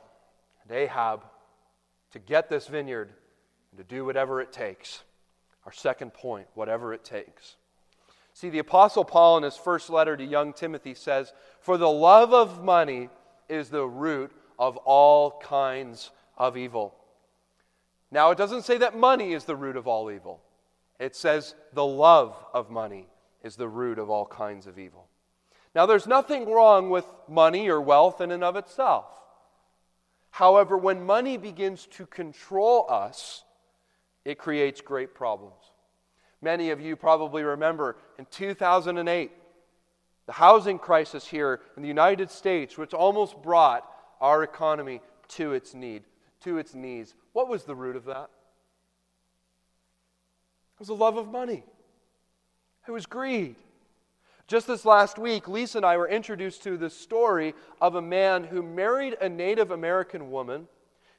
and 0.62 0.76
Ahab 0.76 1.24
to 2.12 2.18
get 2.18 2.50
this 2.50 2.68
vineyard 2.68 3.12
and 3.70 3.78
to 3.78 3.85
do 3.85 4.04
whatever 4.04 4.40
it 4.40 4.52
takes. 4.52 5.02
Our 5.64 5.72
second 5.72 6.14
point, 6.14 6.46
whatever 6.54 6.92
it 6.92 7.04
takes. 7.04 7.57
See, 8.35 8.50
the 8.50 8.61
Apostle 8.61 9.04
Paul 9.04 9.38
in 9.38 9.42
his 9.42 9.57
first 9.57 9.90
letter 9.90 10.16
to 10.16 10.24
young 10.24 10.52
Timothy 10.52 10.94
says, 10.94 11.33
For 11.61 11.76
the 11.76 11.90
love 11.90 12.33
of 12.33 12.62
money 12.62 13.09
is 13.48 13.70
the 13.70 13.87
root 13.87 14.31
of 14.59 14.76
all 14.76 15.40
kinds 15.42 16.11
of 16.37 16.57
evil. 16.57 16.94
Now, 18.11 18.31
it 18.31 18.38
doesn't 18.38 18.62
say 18.62 18.78
that 18.78 18.96
money 18.96 19.33
is 19.33 19.44
the 19.44 19.57
root 19.57 19.76
of 19.76 19.87
all 19.87 20.11
evil, 20.11 20.40
it 20.98 21.16
says 21.16 21.54
the 21.72 21.85
love 21.85 22.37
of 22.52 22.70
money 22.70 23.07
is 23.42 23.57
the 23.57 23.68
root 23.68 23.98
of 23.98 24.11
all 24.11 24.26
kinds 24.26 24.66
of 24.66 24.78
evil. 24.78 25.09
Now, 25.74 25.87
there's 25.87 26.07
nothing 26.07 26.50
wrong 26.50 26.90
with 26.90 27.04
money 27.28 27.68
or 27.68 27.81
wealth 27.81 28.20
in 28.20 28.31
and 28.31 28.42
of 28.42 28.57
itself. 28.57 29.07
However, 30.31 30.76
when 30.76 31.04
money 31.04 31.37
begins 31.37 31.87
to 31.92 32.07
control 32.07 32.87
us, 32.88 33.44
it 34.24 34.38
creates 34.38 34.81
great 34.81 35.14
problems. 35.14 35.72
Many 36.40 36.70
of 36.70 36.81
you 36.81 36.96
probably 36.96 37.42
remember 37.42 37.96
in 38.18 38.26
2008, 38.31 39.33
the 40.26 40.33
housing 40.33 40.78
crisis 40.78 41.26
here 41.26 41.61
in 41.76 41.83
the 41.83 41.88
United 41.88 42.31
States, 42.31 42.76
which 42.76 42.92
almost 42.92 43.40
brought 43.42 43.90
our 44.20 44.42
economy 44.42 45.00
to 45.28 45.52
its 45.54 45.74
need, 45.74 46.04
to 46.42 46.59
its 46.59 46.74
knees. 46.74 47.14
What 47.33 47.48
was 47.48 47.64
the 47.64 47.74
root 47.74 47.96
of 47.96 48.04
that? 48.04 48.28
It 50.74 50.81
was 50.81 50.88
the 50.88 50.94
love 50.94 51.16
of 51.16 51.31
money. 51.31 51.64
It 52.87 52.90
was 52.90 53.07
greed. 53.07 53.57
Just 54.48 54.66
this 54.66 54.84
last 54.84 55.18
week, 55.18 55.46
Lisa 55.46 55.78
and 55.78 55.87
I 55.87 55.96
were 55.96 56.08
introduced 56.08 56.64
to 56.64 56.76
the 56.76 56.90
story 56.90 57.54
of 57.80 57.94
a 57.94 58.02
man 58.02 58.44
who 58.44 58.62
married 58.62 59.16
a 59.20 59.28
Native 59.28 59.70
American 59.70 60.30
woman 60.30 60.66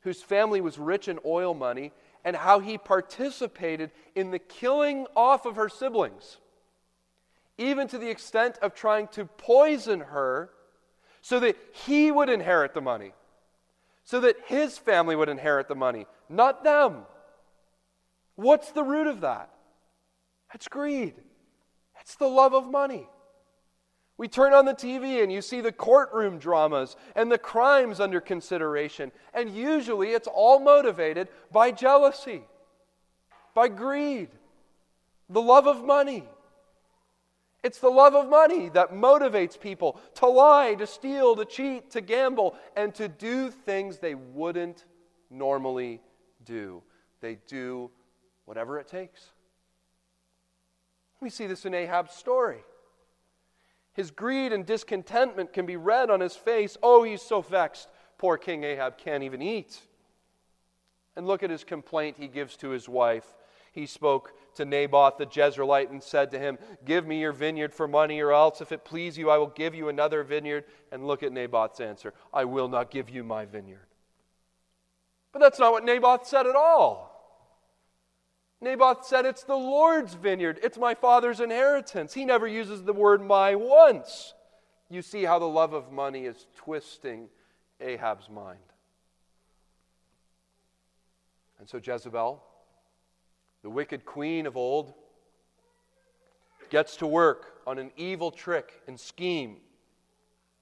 whose 0.01 0.21
family 0.21 0.59
was 0.59 0.77
rich 0.77 1.07
in 1.07 1.19
oil 1.25 1.53
money 1.53 1.93
and 2.25 2.35
how 2.35 2.59
he 2.59 2.77
participated 2.77 3.91
in 4.15 4.31
the 4.31 4.39
killing 4.39 5.07
off 5.15 5.45
of 5.45 5.55
her 5.55 5.69
siblings 5.69 6.37
even 7.59 7.89
to 7.89 7.97
the 7.97 8.09
extent 8.09 8.57
of 8.61 8.73
trying 8.73 9.07
to 9.09 9.25
poison 9.25 9.99
her 9.99 10.49
so 11.21 11.41
that 11.41 11.57
he 11.73 12.09
would 12.09 12.29
inherit 12.29 12.73
the 12.73 12.81
money, 12.81 13.11
so 14.05 14.21
that 14.21 14.37
his 14.45 14.77
family 14.77 15.15
would 15.15 15.27
inherit 15.27 15.67
the 15.67 15.75
money, 15.75 16.07
not 16.29 16.63
them. 16.63 17.01
What's 18.35 18.71
the 18.71 18.83
root 18.83 19.07
of 19.07 19.21
that? 19.21 19.49
It's 20.53 20.69
greed, 20.69 21.15
it's 21.99 22.15
the 22.15 22.27
love 22.27 22.53
of 22.53 22.71
money. 22.71 23.09
We 24.19 24.27
turn 24.27 24.51
on 24.51 24.65
the 24.65 24.73
TV 24.73 25.23
and 25.23 25.31
you 25.31 25.41
see 25.41 25.61
the 25.61 25.71
courtroom 25.71 26.39
dramas 26.39 26.97
and 27.15 27.31
the 27.31 27.37
crimes 27.37 28.01
under 28.01 28.19
consideration, 28.19 29.13
and 29.33 29.49
usually 29.49 30.09
it's 30.09 30.27
all 30.27 30.59
motivated 30.59 31.29
by 31.53 31.71
jealousy, 31.71 32.43
by 33.55 33.69
greed, 33.69 34.27
the 35.29 35.41
love 35.41 35.67
of 35.67 35.85
money. 35.85 36.25
It's 37.63 37.79
the 37.79 37.89
love 37.89 38.13
of 38.13 38.29
money 38.29 38.67
that 38.69 38.91
motivates 38.91 39.57
people 39.57 39.97
to 40.15 40.25
lie, 40.25 40.75
to 40.75 40.85
steal, 40.85 41.37
to 41.37 41.45
cheat, 41.45 41.89
to 41.91 42.01
gamble, 42.01 42.57
and 42.75 42.93
to 42.95 43.07
do 43.07 43.49
things 43.49 43.99
they 43.99 44.15
wouldn't 44.15 44.83
normally 45.29 46.01
do. 46.43 46.83
They 47.21 47.37
do 47.47 47.89
whatever 48.43 48.79
it 48.79 48.89
takes. 48.89 49.29
We 51.21 51.29
see 51.29 51.47
this 51.47 51.65
in 51.65 51.73
Ahab's 51.73 52.15
story. 52.15 52.65
His 53.93 54.11
greed 54.11 54.53
and 54.53 54.65
discontentment 54.65 55.53
can 55.53 55.65
be 55.65 55.75
read 55.75 56.09
on 56.09 56.19
his 56.19 56.35
face. 56.35 56.77
Oh, 56.81 57.03
he's 57.03 57.21
so 57.21 57.41
vexed. 57.41 57.89
Poor 58.17 58.37
King 58.37 58.63
Ahab 58.63 58.97
can't 58.97 59.23
even 59.23 59.41
eat. 59.41 59.79
And 61.15 61.27
look 61.27 61.43
at 61.43 61.49
his 61.49 61.63
complaint 61.63 62.17
he 62.19 62.27
gives 62.27 62.55
to 62.57 62.69
his 62.69 62.87
wife. 62.87 63.33
He 63.71 63.85
spoke 63.85 64.33
to 64.55 64.65
Naboth 64.65 65.17
the 65.17 65.25
Jezreelite 65.25 65.89
and 65.89 66.01
said 66.01 66.31
to 66.31 66.39
him, 66.39 66.57
Give 66.85 67.05
me 67.05 67.19
your 67.19 67.31
vineyard 67.31 67.73
for 67.73 67.87
money, 67.87 68.19
or 68.19 68.31
else, 68.31 68.61
if 68.61 68.71
it 68.71 68.83
please 68.83 69.17
you, 69.17 69.29
I 69.29 69.37
will 69.37 69.47
give 69.47 69.75
you 69.75 69.89
another 69.89 70.23
vineyard. 70.23 70.65
And 70.91 71.05
look 71.05 71.23
at 71.23 71.31
Naboth's 71.31 71.79
answer 71.79 72.13
I 72.33 72.45
will 72.45 72.67
not 72.67 72.91
give 72.91 73.09
you 73.09 73.23
my 73.23 73.45
vineyard. 73.45 73.87
But 75.31 75.39
that's 75.39 75.59
not 75.59 75.71
what 75.71 75.85
Naboth 75.85 76.25
said 76.25 76.47
at 76.47 76.55
all. 76.55 77.08
Naboth 78.61 79.05
said, 79.05 79.25
It's 79.25 79.43
the 79.43 79.55
Lord's 79.55 80.13
vineyard, 80.13 80.59
it's 80.61 80.77
my 80.77 80.93
father's 80.93 81.39
inheritance. 81.39 82.13
He 82.13 82.25
never 82.25 82.47
uses 82.47 82.83
the 82.83 82.93
word 82.93 83.21
my 83.21 83.55
once. 83.55 84.33
You 84.89 85.01
see 85.01 85.23
how 85.23 85.39
the 85.39 85.47
love 85.47 85.73
of 85.73 85.91
money 85.91 86.25
is 86.25 86.47
twisting 86.57 87.29
Ahab's 87.79 88.29
mind. 88.29 88.59
And 91.59 91.69
so 91.69 91.79
Jezebel 91.83 92.43
the 93.61 93.69
wicked 93.69 94.05
queen 94.05 94.45
of 94.45 94.55
old, 94.55 94.93
gets 96.69 96.95
to 96.97 97.07
work 97.07 97.61
on 97.65 97.77
an 97.77 97.91
evil 97.97 98.31
trick 98.31 98.81
and 98.87 98.99
scheme 98.99 99.57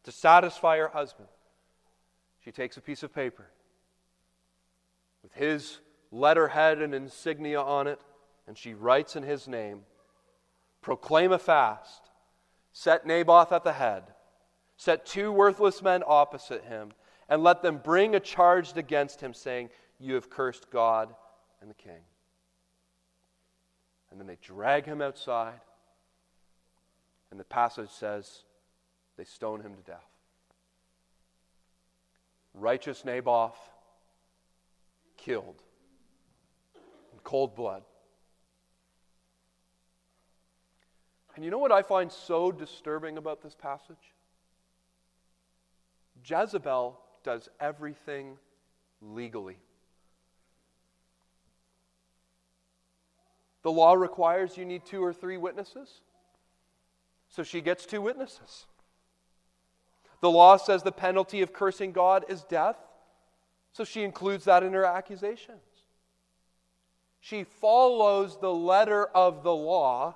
to 0.04 0.12
satisfy 0.12 0.78
her 0.78 0.88
husband. 0.88 1.28
She 2.44 2.52
takes 2.52 2.78
a 2.78 2.82
piece 2.82 3.04
of 3.04 3.14
paper 3.14 3.46
with 5.22 5.34
his 5.34 5.80
letterhead 6.12 6.82
and 6.82 6.94
insignia 6.94 7.62
on 7.62 7.88
it, 7.88 8.00
and 8.48 8.58
she 8.58 8.74
writes 8.74 9.16
in 9.16 9.24
his 9.24 9.48
name 9.48 9.82
Proclaim 10.82 11.32
a 11.32 11.40
fast, 11.40 12.10
set 12.72 13.06
Naboth 13.06 13.52
at 13.52 13.64
the 13.64 13.74
head, 13.74 14.04
set 14.78 15.06
two 15.06 15.32
worthless 15.32 15.82
men 15.82 16.04
opposite 16.06 16.64
him, 16.66 16.94
and 17.28 17.44
let 17.44 17.62
them 17.62 17.82
bring 17.84 18.16
a 18.16 18.20
charge 18.20 18.76
against 18.78 19.20
him, 19.20 19.34
saying, 19.34 19.70
You 20.00 20.14
have 20.14 20.30
cursed 20.30 20.70
God 20.72 21.14
and 21.62 21.70
the 21.70 21.76
king. 21.76 22.02
And 24.12 24.20
then 24.20 24.28
they 24.28 24.38
drag 24.42 24.86
him 24.86 25.02
outside. 25.02 25.60
And 27.30 27.40
the 27.40 27.44
passage 27.44 27.90
says 27.90 28.44
they 29.18 29.26
stone 29.26 29.62
him 29.62 29.76
to 29.76 29.82
death. 29.82 30.08
Righteous 32.54 33.04
Naboth 33.04 33.58
killed 35.18 35.62
cold 37.28 37.58
blood. 37.58 37.84
And 41.36 41.44
you 41.44 41.52
know 41.52 41.58
what 41.58 41.74
I 41.74 41.82
find 41.82 42.10
so 42.10 42.54
disturbing 42.54 43.18
about 43.18 43.44
this 43.44 43.54
passage? 43.54 44.14
Jezebel 46.26 46.98
does 47.26 47.50
everything 47.60 48.38
legally. 49.02 49.58
The 53.62 53.72
law 53.72 53.94
requires 53.96 54.58
you 54.58 54.64
need 54.64 54.86
two 54.86 55.04
or 55.04 55.12
three 55.12 55.36
witnesses. 55.36 56.00
So 57.28 57.44
she 57.44 57.60
gets 57.60 57.86
two 57.86 58.02
witnesses. 58.02 58.68
The 60.22 60.32
law 60.32 60.56
says 60.56 60.82
the 60.82 60.94
penalty 60.94 61.42
of 61.42 61.52
cursing 61.52 61.92
God 61.92 62.24
is 62.30 62.46
death. 62.46 62.78
So 63.74 63.84
she 63.84 64.04
includes 64.04 64.46
that 64.46 64.64
in 64.64 64.72
her 64.72 64.86
accusations. 64.86 65.77
She 67.30 67.44
follows 67.44 68.40
the 68.40 68.54
letter 68.54 69.06
of 69.08 69.44
the 69.44 69.54
law, 69.54 70.16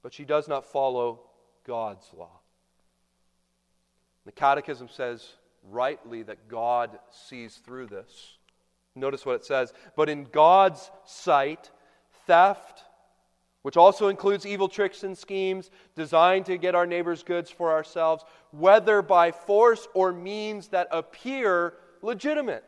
but 0.00 0.14
she 0.14 0.24
does 0.24 0.46
not 0.46 0.70
follow 0.70 1.22
God's 1.66 2.08
law. 2.16 2.38
The 4.24 4.30
Catechism 4.30 4.88
says 4.88 5.26
rightly 5.68 6.22
that 6.22 6.46
God 6.46 7.00
sees 7.10 7.56
through 7.56 7.88
this. 7.88 8.36
Notice 8.94 9.26
what 9.26 9.34
it 9.34 9.44
says. 9.44 9.72
But 9.96 10.08
in 10.08 10.28
God's 10.30 10.92
sight, 11.04 11.72
theft, 12.28 12.84
which 13.62 13.76
also 13.76 14.06
includes 14.06 14.46
evil 14.46 14.68
tricks 14.68 15.02
and 15.02 15.18
schemes 15.18 15.72
designed 15.96 16.46
to 16.46 16.56
get 16.56 16.76
our 16.76 16.86
neighbor's 16.86 17.24
goods 17.24 17.50
for 17.50 17.72
ourselves, 17.72 18.24
whether 18.52 19.02
by 19.02 19.32
force 19.32 19.88
or 19.92 20.12
means 20.12 20.68
that 20.68 20.86
appear 20.92 21.74
legitimate. 22.00 22.62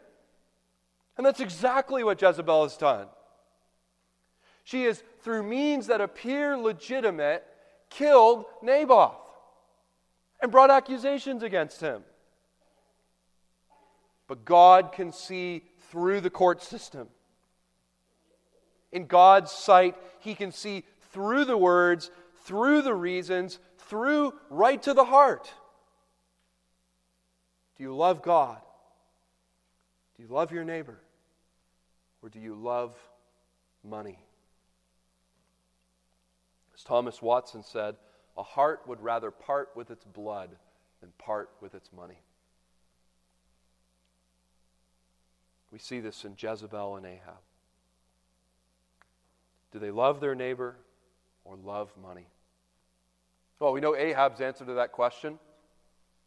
And 1.19 1.27
that's 1.27 1.41
exactly 1.41 2.05
what 2.05 2.23
Jezebel 2.23 2.63
has 2.63 2.77
done. 2.77 3.09
She 4.65 4.85
has, 4.85 5.03
through 5.23 5.43
means 5.43 5.89
that 5.89 6.01
appear 6.01 6.57
legitimate, 6.57 7.45
killed 7.91 8.45
Naboth 8.63 9.17
and 10.41 10.53
brought 10.53 10.71
accusations 10.71 11.43
against 11.43 11.81
him. 11.81 12.03
But 14.29 14.45
God 14.45 14.93
can 14.93 15.11
see 15.11 15.65
through 15.91 16.21
the 16.21 16.31
court 16.31 16.63
system. 16.63 17.09
In 18.93 19.07
God's 19.07 19.51
sight, 19.51 19.97
He 20.21 20.35
can 20.35 20.53
see 20.53 20.85
through 21.13 21.47
the 21.47 21.57
words, 21.57 22.11
through 22.45 22.83
the 22.83 22.95
reasons, 22.95 23.59
through 23.79 24.35
right 24.51 24.83
to 24.83 24.95
the 24.95 25.05
heart. 25.05 25.51
Do 27.77 27.83
you 27.83 27.95
love 27.95 28.23
God? 28.23 28.59
Do 30.17 30.23
you 30.23 30.29
love 30.29 30.53
your 30.53 30.65
neighbor? 30.65 31.01
Or 32.23 32.29
do 32.29 32.39
you 32.41 32.55
love 32.55 32.97
money? 33.85 34.19
As 36.75 36.83
Thomas 36.83 37.23
Watson 37.23 37.63
said, 37.63 37.97
a 38.37 38.43
heart 38.43 38.83
would 38.87 39.01
rather 39.01 39.31
part 39.31 39.71
with 39.75 39.91
its 39.91 40.05
blood 40.05 40.51
than 41.01 41.11
part 41.19 41.51
with 41.61 41.75
its 41.75 41.91
money. 41.93 42.23
We 45.71 45.79
see 45.79 46.01
this 46.01 46.25
in 46.25 46.35
Jezebel 46.39 46.97
and 46.97 47.05
Ahab. 47.05 47.41
Do 49.73 49.79
they 49.79 49.91
love 49.91 50.21
their 50.21 50.35
neighbor 50.35 50.77
or 51.45 51.57
love 51.57 51.93
money? 52.01 52.27
Well, 53.61 53.73
we 53.73 53.81
know 53.81 53.97
Ahab's 53.97 54.41
answer 54.41 54.65
to 54.65 54.75
that 54.75 54.93
question. 54.93 55.39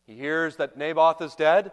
He 0.06 0.15
hears 0.15 0.58
that 0.58 0.77
Naboth 0.77 1.21
is 1.21 1.34
dead, 1.36 1.71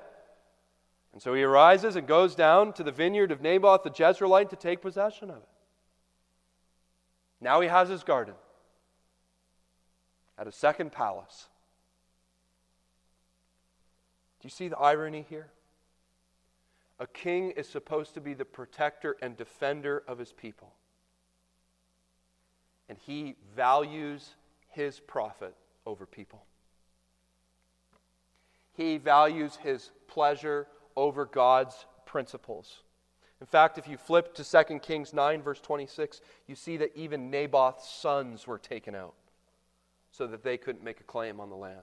and 1.18 1.22
so 1.24 1.34
he 1.34 1.42
arises 1.42 1.96
and 1.96 2.06
goes 2.06 2.36
down 2.36 2.72
to 2.74 2.84
the 2.84 2.92
vineyard 2.92 3.32
of 3.32 3.42
Naboth 3.42 3.82
the 3.82 3.90
Jezreelite 3.90 4.50
to 4.50 4.54
take 4.54 4.80
possession 4.80 5.30
of 5.30 5.38
it. 5.38 5.48
Now 7.40 7.60
he 7.60 7.66
has 7.66 7.88
his 7.88 8.04
garden 8.04 8.36
at 10.38 10.46
a 10.46 10.52
second 10.52 10.92
palace. 10.92 11.48
Do 14.38 14.46
you 14.46 14.50
see 14.50 14.68
the 14.68 14.78
irony 14.78 15.26
here? 15.28 15.48
A 17.00 17.06
king 17.08 17.50
is 17.50 17.68
supposed 17.68 18.14
to 18.14 18.20
be 18.20 18.32
the 18.32 18.44
protector 18.44 19.16
and 19.20 19.36
defender 19.36 20.04
of 20.06 20.18
his 20.18 20.32
people. 20.32 20.72
And 22.88 22.96
he 22.96 23.34
values 23.56 24.36
his 24.68 25.00
profit 25.00 25.56
over 25.84 26.06
people. 26.06 26.44
He 28.76 28.98
values 28.98 29.58
his 29.60 29.90
pleasure 30.06 30.68
over 30.98 31.24
God's 31.24 31.86
principles. 32.04 32.82
In 33.40 33.46
fact, 33.46 33.78
if 33.78 33.86
you 33.86 33.96
flip 33.96 34.34
to 34.34 34.44
2 34.44 34.80
Kings 34.80 35.14
9, 35.14 35.42
verse 35.42 35.60
26, 35.60 36.20
you 36.46 36.54
see 36.54 36.76
that 36.78 36.96
even 36.96 37.30
Naboth's 37.30 37.88
sons 37.88 38.46
were 38.46 38.58
taken 38.58 38.94
out 38.94 39.14
so 40.10 40.26
that 40.26 40.42
they 40.42 40.56
couldn't 40.56 40.82
make 40.82 41.00
a 41.00 41.04
claim 41.04 41.40
on 41.40 41.48
the 41.48 41.56
land 41.56 41.82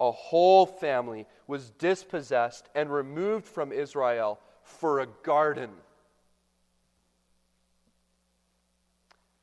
a 0.00 0.10
whole 0.10 0.64
family 0.64 1.26
was 1.46 1.70
dispossessed 1.70 2.68
and 2.74 2.90
removed 2.90 3.46
from 3.46 3.70
Israel 3.70 4.40
for 4.62 5.00
a 5.00 5.06
garden. 5.22 5.70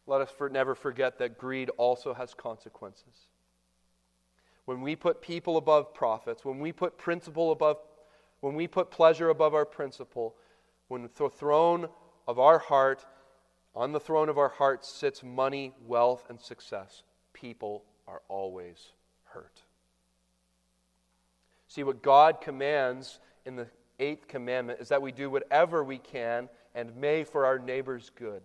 Let 0.07 0.21
us 0.21 0.31
for, 0.35 0.49
never 0.49 0.73
forget 0.73 1.19
that 1.19 1.37
greed 1.37 1.69
also 1.77 2.13
has 2.13 2.33
consequences. 2.33 3.27
When 4.67 4.81
we 4.81 4.97
put 4.97 5.21
people 5.21 5.55
above 5.55 5.93
profits, 5.93 6.43
when 6.43 6.59
we 6.59 6.73
put 6.73 6.97
principle 6.97 7.53
above, 7.53 7.77
when 8.41 8.53
we 8.53 8.67
put 8.67 8.91
pleasure 8.91 9.29
above 9.29 9.53
our 9.53 9.63
principle, 9.63 10.35
when 10.89 11.03
the 11.03 11.29
throne 11.29 11.87
of 12.27 12.37
our 12.37 12.59
heart, 12.59 13.05
on 13.73 13.93
the 13.93 13.99
throne 14.01 14.27
of 14.27 14.37
our 14.37 14.49
heart 14.49 14.83
sits 14.83 15.23
money, 15.23 15.73
wealth, 15.85 16.25
and 16.27 16.37
success, 16.37 17.03
people 17.31 17.85
are 18.09 18.21
always 18.27 18.91
hurt. 19.23 19.61
See, 21.69 21.83
what 21.83 22.03
God 22.03 22.41
commands 22.41 23.19
in 23.45 23.55
the 23.55 23.67
eighth 24.01 24.27
commandment 24.27 24.81
is 24.81 24.89
that 24.89 25.01
we 25.01 25.13
do 25.13 25.29
whatever 25.29 25.81
we 25.81 25.97
can 25.97 26.49
and 26.75 26.93
may 26.97 27.23
for 27.23 27.45
our 27.45 27.57
neighbor's 27.57 28.11
good. 28.13 28.41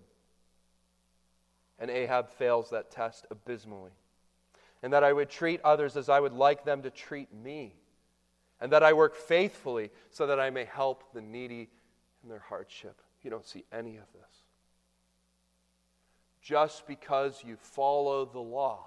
And 1.80 1.90
Ahab 1.90 2.30
fails 2.30 2.70
that 2.70 2.92
test 2.92 3.26
abysmally. 3.32 3.90
And 4.82 4.92
that 4.92 5.04
I 5.04 5.12
would 5.12 5.30
treat 5.30 5.60
others 5.62 5.96
as 5.96 6.08
I 6.08 6.18
would 6.18 6.32
like 6.32 6.64
them 6.64 6.82
to 6.82 6.90
treat 6.90 7.32
me. 7.32 7.74
And 8.60 8.72
that 8.72 8.82
I 8.82 8.92
work 8.92 9.14
faithfully 9.14 9.90
so 10.10 10.26
that 10.26 10.40
I 10.40 10.50
may 10.50 10.64
help 10.64 11.12
the 11.12 11.20
needy 11.20 11.68
in 12.22 12.28
their 12.28 12.44
hardship. 12.48 13.00
You 13.22 13.30
don't 13.30 13.46
see 13.46 13.64
any 13.72 13.96
of 13.96 14.04
this. 14.12 14.42
Just 16.42 16.86
because 16.86 17.42
you 17.44 17.56
follow 17.56 18.24
the 18.24 18.40
law 18.40 18.86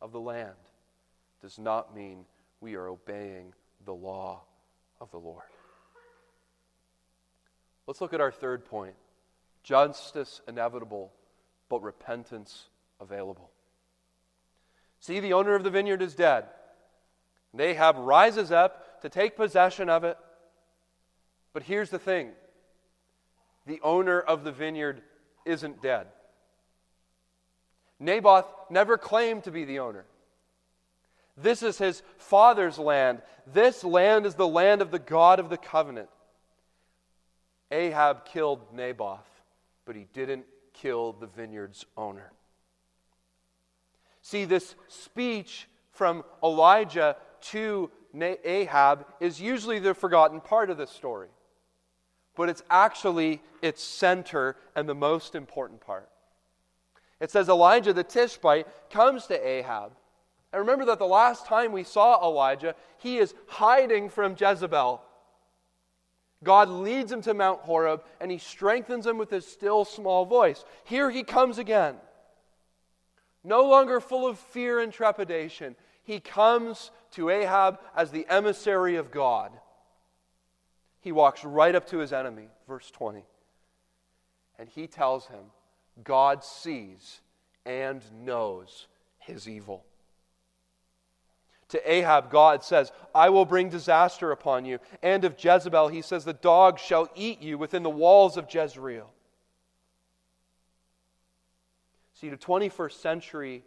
of 0.00 0.12
the 0.12 0.20
land 0.20 0.52
does 1.40 1.58
not 1.58 1.94
mean 1.94 2.24
we 2.60 2.74
are 2.74 2.88
obeying 2.88 3.54
the 3.84 3.94
law 3.94 4.42
of 5.00 5.10
the 5.10 5.18
Lord. 5.18 5.44
Let's 7.86 8.00
look 8.02 8.12
at 8.12 8.20
our 8.20 8.32
third 8.32 8.64
point 8.64 8.94
justice 9.62 10.40
inevitable, 10.48 11.12
but 11.68 11.82
repentance 11.82 12.68
available. 13.00 13.50
See, 15.00 15.20
the 15.20 15.32
owner 15.32 15.54
of 15.54 15.64
the 15.64 15.70
vineyard 15.70 16.02
is 16.02 16.14
dead. 16.14 16.44
Ahab 17.58 17.96
rises 17.98 18.52
up 18.52 19.00
to 19.02 19.08
take 19.08 19.36
possession 19.36 19.88
of 19.88 20.04
it. 20.04 20.16
But 21.52 21.62
here's 21.62 21.90
the 21.90 21.98
thing 21.98 22.32
the 23.66 23.80
owner 23.82 24.20
of 24.20 24.44
the 24.44 24.52
vineyard 24.52 25.02
isn't 25.44 25.82
dead. 25.82 26.06
Naboth 28.00 28.46
never 28.70 28.96
claimed 28.96 29.44
to 29.44 29.50
be 29.50 29.64
the 29.64 29.80
owner. 29.80 30.04
This 31.36 31.62
is 31.62 31.78
his 31.78 32.02
father's 32.16 32.78
land. 32.78 33.22
This 33.46 33.84
land 33.84 34.26
is 34.26 34.34
the 34.34 34.48
land 34.48 34.82
of 34.82 34.90
the 34.90 34.98
God 34.98 35.38
of 35.38 35.50
the 35.50 35.56
covenant. 35.56 36.08
Ahab 37.70 38.24
killed 38.24 38.72
Naboth, 38.72 39.28
but 39.84 39.94
he 39.94 40.06
didn't 40.12 40.46
kill 40.72 41.12
the 41.12 41.26
vineyard's 41.26 41.84
owner. 41.96 42.32
See, 44.28 44.44
this 44.44 44.74
speech 44.88 45.70
from 45.90 46.22
Elijah 46.44 47.16
to 47.44 47.90
Ahab 48.14 49.06
is 49.20 49.40
usually 49.40 49.78
the 49.78 49.94
forgotten 49.94 50.42
part 50.42 50.68
of 50.68 50.76
this 50.76 50.90
story, 50.90 51.28
but 52.36 52.50
it's 52.50 52.62
actually 52.68 53.40
its 53.62 53.82
center 53.82 54.56
and 54.76 54.86
the 54.86 54.94
most 54.94 55.34
important 55.34 55.80
part. 55.80 56.10
It 57.20 57.30
says 57.30 57.48
Elijah 57.48 57.94
the 57.94 58.04
Tishbite 58.04 58.66
comes 58.90 59.24
to 59.28 59.48
Ahab 59.48 59.92
and 60.52 60.60
remember 60.60 60.84
that 60.84 60.98
the 60.98 61.06
last 61.06 61.46
time 61.46 61.72
we 61.72 61.82
saw 61.82 62.22
Elijah, 62.22 62.74
he 62.98 63.16
is 63.16 63.32
hiding 63.46 64.10
from 64.10 64.36
Jezebel. 64.38 65.00
God 66.44 66.68
leads 66.68 67.10
him 67.10 67.22
to 67.22 67.32
Mount 67.32 67.62
Horeb 67.62 68.02
and 68.20 68.30
he 68.30 68.36
strengthens 68.36 69.06
him 69.06 69.16
with 69.16 69.30
his 69.30 69.46
still 69.46 69.86
small 69.86 70.26
voice. 70.26 70.66
Here 70.84 71.10
he 71.10 71.22
comes 71.22 71.56
again. 71.56 71.96
No 73.48 73.62
longer 73.62 73.98
full 73.98 74.26
of 74.26 74.38
fear 74.38 74.78
and 74.78 74.92
trepidation, 74.92 75.74
he 76.04 76.20
comes 76.20 76.90
to 77.12 77.30
Ahab 77.30 77.80
as 77.96 78.10
the 78.10 78.26
emissary 78.28 78.96
of 78.96 79.10
God. 79.10 79.50
He 81.00 81.12
walks 81.12 81.42
right 81.46 81.74
up 81.74 81.86
to 81.86 81.96
his 81.96 82.12
enemy, 82.12 82.48
verse 82.68 82.90
20, 82.90 83.24
and 84.58 84.68
he 84.68 84.86
tells 84.86 85.28
him, 85.28 85.46
God 86.04 86.44
sees 86.44 87.22
and 87.64 88.02
knows 88.22 88.86
his 89.18 89.48
evil. 89.48 89.82
To 91.70 91.90
Ahab, 91.90 92.30
God 92.30 92.62
says, 92.62 92.92
I 93.14 93.30
will 93.30 93.46
bring 93.46 93.70
disaster 93.70 94.30
upon 94.30 94.66
you. 94.66 94.78
And 95.02 95.24
of 95.24 95.42
Jezebel, 95.42 95.88
he 95.88 96.02
says, 96.02 96.26
The 96.26 96.34
dogs 96.34 96.82
shall 96.82 97.08
eat 97.14 97.40
you 97.40 97.56
within 97.56 97.82
the 97.82 97.88
walls 97.88 98.36
of 98.36 98.52
Jezreel. 98.52 99.10
See, 102.20 102.30
to 102.30 102.36
21st 102.36 102.92
century 102.92 103.62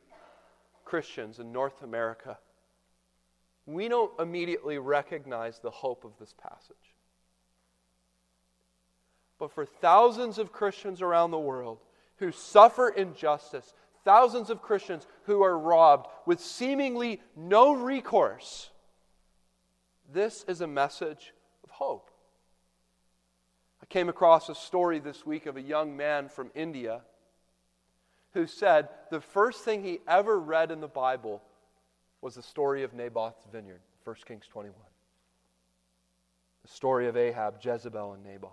Christians 0.83 1.39
in 1.39 1.53
North 1.53 1.83
America, 1.83 2.37
we 3.65 3.87
don't 3.87 4.11
immediately 4.19 4.77
recognize 4.77 5.59
the 5.59 5.71
hope 5.71 6.03
of 6.03 6.11
this 6.19 6.33
passage. 6.33 6.75
But 9.39 9.53
for 9.53 9.65
thousands 9.65 10.37
of 10.37 10.51
Christians 10.51 11.01
around 11.01 11.31
the 11.31 11.39
world 11.39 11.77
who 12.17 12.33
suffer 12.33 12.89
injustice, 12.89 13.73
thousands 14.03 14.49
of 14.49 14.61
Christians 14.61 15.07
who 15.23 15.41
are 15.43 15.57
robbed 15.57 16.07
with 16.25 16.41
seemingly 16.41 17.21
no 17.37 17.73
recourse. 17.73 18.69
This 20.11 20.43
is 20.49 20.59
a 20.59 20.67
message 20.67 21.33
of 21.63 21.69
hope. 21.69 22.11
I 23.81 23.85
came 23.85 24.09
across 24.09 24.49
a 24.49 24.55
story 24.55 24.99
this 24.99 25.25
week 25.25 25.45
of 25.45 25.55
a 25.55 25.61
young 25.61 25.95
man 25.95 26.27
from 26.27 26.51
India 26.53 27.03
who 28.33 28.47
said 28.47 28.89
the 29.09 29.21
first 29.21 29.63
thing 29.63 29.83
he 29.83 29.99
ever 30.07 30.39
read 30.39 30.71
in 30.71 30.81
the 30.81 30.87
Bible 30.87 31.41
was 32.21 32.35
the 32.35 32.43
story 32.43 32.83
of 32.83 32.93
Naboth's 32.93 33.45
vineyard, 33.51 33.81
1 34.03 34.15
Kings 34.25 34.47
21. 34.47 34.75
The 36.63 36.67
story 36.67 37.07
of 37.07 37.17
Ahab, 37.17 37.55
Jezebel, 37.61 38.13
and 38.13 38.23
Naboth. 38.23 38.51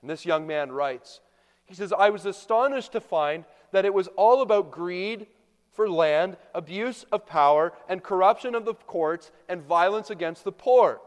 And 0.00 0.08
this 0.08 0.24
young 0.24 0.46
man 0.46 0.70
writes, 0.70 1.20
he 1.66 1.74
says, 1.74 1.92
I 1.92 2.10
was 2.10 2.24
astonished 2.24 2.92
to 2.92 3.00
find 3.00 3.44
that 3.72 3.84
it 3.84 3.92
was 3.92 4.08
all 4.16 4.40
about 4.40 4.70
greed 4.70 5.26
for 5.72 5.88
land, 5.88 6.36
abuse 6.54 7.04
of 7.12 7.26
power, 7.26 7.72
and 7.88 8.02
corruption 8.02 8.54
of 8.54 8.64
the 8.64 8.74
courts, 8.74 9.30
and 9.48 9.62
violence 9.62 10.10
against 10.10 10.44
the 10.44 10.52
poor. 10.52 11.00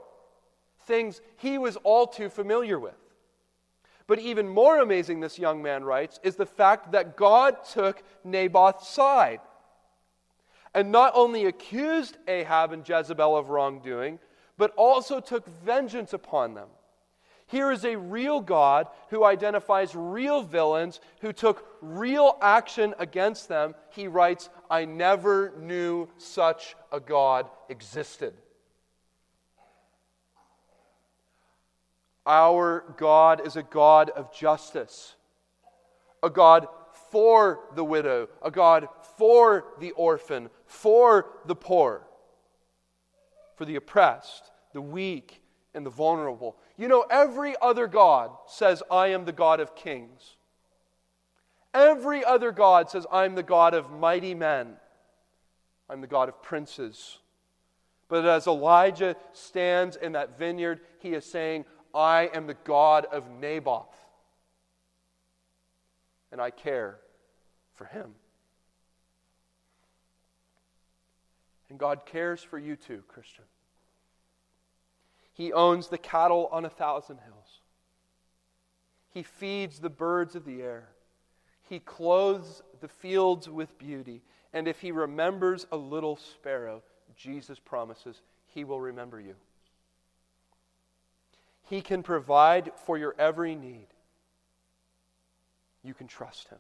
Things 0.86 1.22
he 1.38 1.58
was 1.58 1.78
all 1.78 2.06
too 2.06 2.30
familiar 2.30 2.80
with. 2.80 3.01
But 4.08 4.20
even 4.20 4.48
more 4.48 4.80
amazing, 4.80 5.20
this 5.20 5.40
young 5.40 5.62
man 5.62 5.84
writes, 5.84 6.20
is 6.24 6.36
the 6.36 6.46
fact 6.46 6.92
that 6.92 7.16
God 7.16 7.64
took 7.64 8.04
Naboth's 8.24 8.88
side 8.88 9.40
and 10.74 10.92
not 10.92 11.12
only 11.16 11.46
accused 11.46 12.18
Ahab 12.28 12.72
and 12.72 12.88
Jezebel 12.88 13.36
of 13.36 13.50
wrongdoing, 13.50 14.20
but 14.58 14.74
also 14.76 15.20
took 15.20 15.48
vengeance 15.64 16.14
upon 16.14 16.54
them. 16.54 16.70
Here 17.48 17.72
is 17.72 17.84
a 17.84 17.98
real 17.98 18.40
God 18.40 18.88
who 19.10 19.26
identifies 19.26 19.94
real 19.94 20.42
villains 20.42 21.02
who 21.20 21.34
took 21.34 21.68
real 21.82 22.38
action 22.42 22.96
against 22.98 23.50
them. 23.50 23.76
He 23.90 24.08
writes, 24.08 24.50
I 24.70 24.86
never 24.86 25.52
knew 25.60 26.08
such 26.18 26.78
a 26.94 27.00
God 27.02 27.50
existed. 27.68 28.34
Our 32.26 32.94
God 32.98 33.46
is 33.46 33.56
a 33.56 33.64
God 33.64 34.10
of 34.12 34.34
justice, 34.34 35.16
a 36.22 36.30
God 36.30 36.68
for 37.10 37.62
the 37.76 37.84
widow, 37.84 38.30
a 38.42 38.52
God 38.52 38.88
for 39.18 39.66
the 39.80 39.92
orphan, 39.92 40.50
for 40.66 41.28
the 41.46 41.56
poor, 41.56 42.08
for 43.56 43.66
the 43.66 43.76
oppressed, 43.76 44.52
the 44.74 44.82
weak, 44.82 45.42
and 45.74 45.86
the 45.86 45.90
vulnerable. 45.90 46.58
You 46.78 46.88
know, 46.88 47.06
every 47.10 47.56
other 47.62 47.88
God 47.88 48.32
says, 48.48 48.84
I 48.92 49.08
am 49.08 49.26
the 49.26 49.32
God 49.32 49.60
of 49.60 49.76
kings. 49.76 50.36
Every 51.74 52.24
other 52.24 52.52
God 52.52 52.90
says, 52.90 53.06
I'm 53.12 53.36
the 53.36 53.44
God 53.44 53.74
of 53.74 53.92
mighty 53.92 54.34
men. 54.34 54.76
I'm 55.90 56.02
the 56.02 56.08
God 56.08 56.30
of 56.30 56.42
princes. 56.42 57.18
But 58.08 58.26
as 58.26 58.48
Elijah 58.48 59.16
stands 59.32 59.96
in 59.96 60.12
that 60.14 60.38
vineyard, 60.38 60.82
he 61.00 61.14
is 61.14 61.26
saying, 61.26 61.66
I 61.94 62.30
am 62.34 62.48
the 62.48 62.58
God 62.64 63.06
of 63.12 63.30
Naboth. 63.30 63.96
And 66.32 66.40
I 66.40 66.50
care 66.50 66.98
for 67.74 67.86
him. 67.86 68.16
And 71.70 71.80
God 71.80 72.06
cares 72.06 72.44
for 72.44 72.60
you 72.60 72.76
too, 72.76 73.04
Christian. 73.08 73.46
He 75.34 75.54
owns 75.54 75.88
the 75.88 75.98
cattle 75.98 76.50
on 76.52 76.66
a 76.66 76.70
thousand 76.70 77.20
hills. 77.26 77.62
He 79.10 79.24
feeds 79.24 79.80
the 79.80 79.90
birds 79.90 80.36
of 80.36 80.46
the 80.46 80.62
air. 80.62 80.90
He 81.70 81.80
clothes 81.80 82.62
the 82.82 82.88
fields 82.88 83.50
with 83.50 83.78
beauty. 83.78 84.22
And 84.54 84.68
if 84.68 84.82
he 84.82 84.92
remembers 84.92 85.66
a 85.72 85.78
little 85.78 86.18
sparrow, 86.18 86.84
Jesus 87.16 87.60
promises 87.60 88.22
he 88.48 88.64
will 88.64 88.82
remember 88.82 89.20
you. 89.20 89.36
He 91.72 91.80
can 91.80 92.04
provide 92.04 92.74
for 92.86 92.98
your 92.98 93.16
every 93.18 93.56
need. 93.56 93.88
You 95.86 95.94
can 95.94 96.06
trust 96.06 96.50
him. 96.50 96.58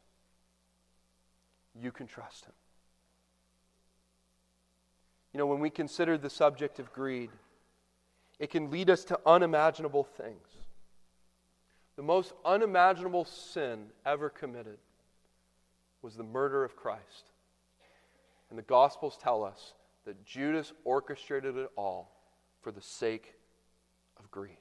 You 1.75 1.91
can 1.91 2.07
trust 2.07 2.45
him. 2.45 2.53
You 5.33 5.37
know, 5.39 5.47
when 5.47 5.59
we 5.59 5.69
consider 5.69 6.17
the 6.17 6.29
subject 6.29 6.79
of 6.79 6.93
greed, 6.93 7.29
it 8.39 8.51
can 8.51 8.71
lead 8.71 8.89
us 8.89 9.03
to 9.03 9.19
unimaginable 9.25 10.05
things. 10.05 10.47
The 11.97 12.03
most 12.03 12.31
unimaginable 12.45 13.25
sin 13.25 13.87
ever 14.05 14.29
committed 14.29 14.77
was 16.01 16.15
the 16.15 16.23
murder 16.23 16.63
of 16.63 16.77
Christ. 16.77 17.31
And 18.49 18.57
the 18.57 18.63
Gospels 18.63 19.17
tell 19.21 19.43
us 19.43 19.73
that 20.05 20.23
Judas 20.23 20.71
orchestrated 20.85 21.57
it 21.57 21.69
all 21.75 22.13
for 22.61 22.71
the 22.71 22.81
sake 22.81 23.33
of 24.17 24.31
greed. 24.31 24.55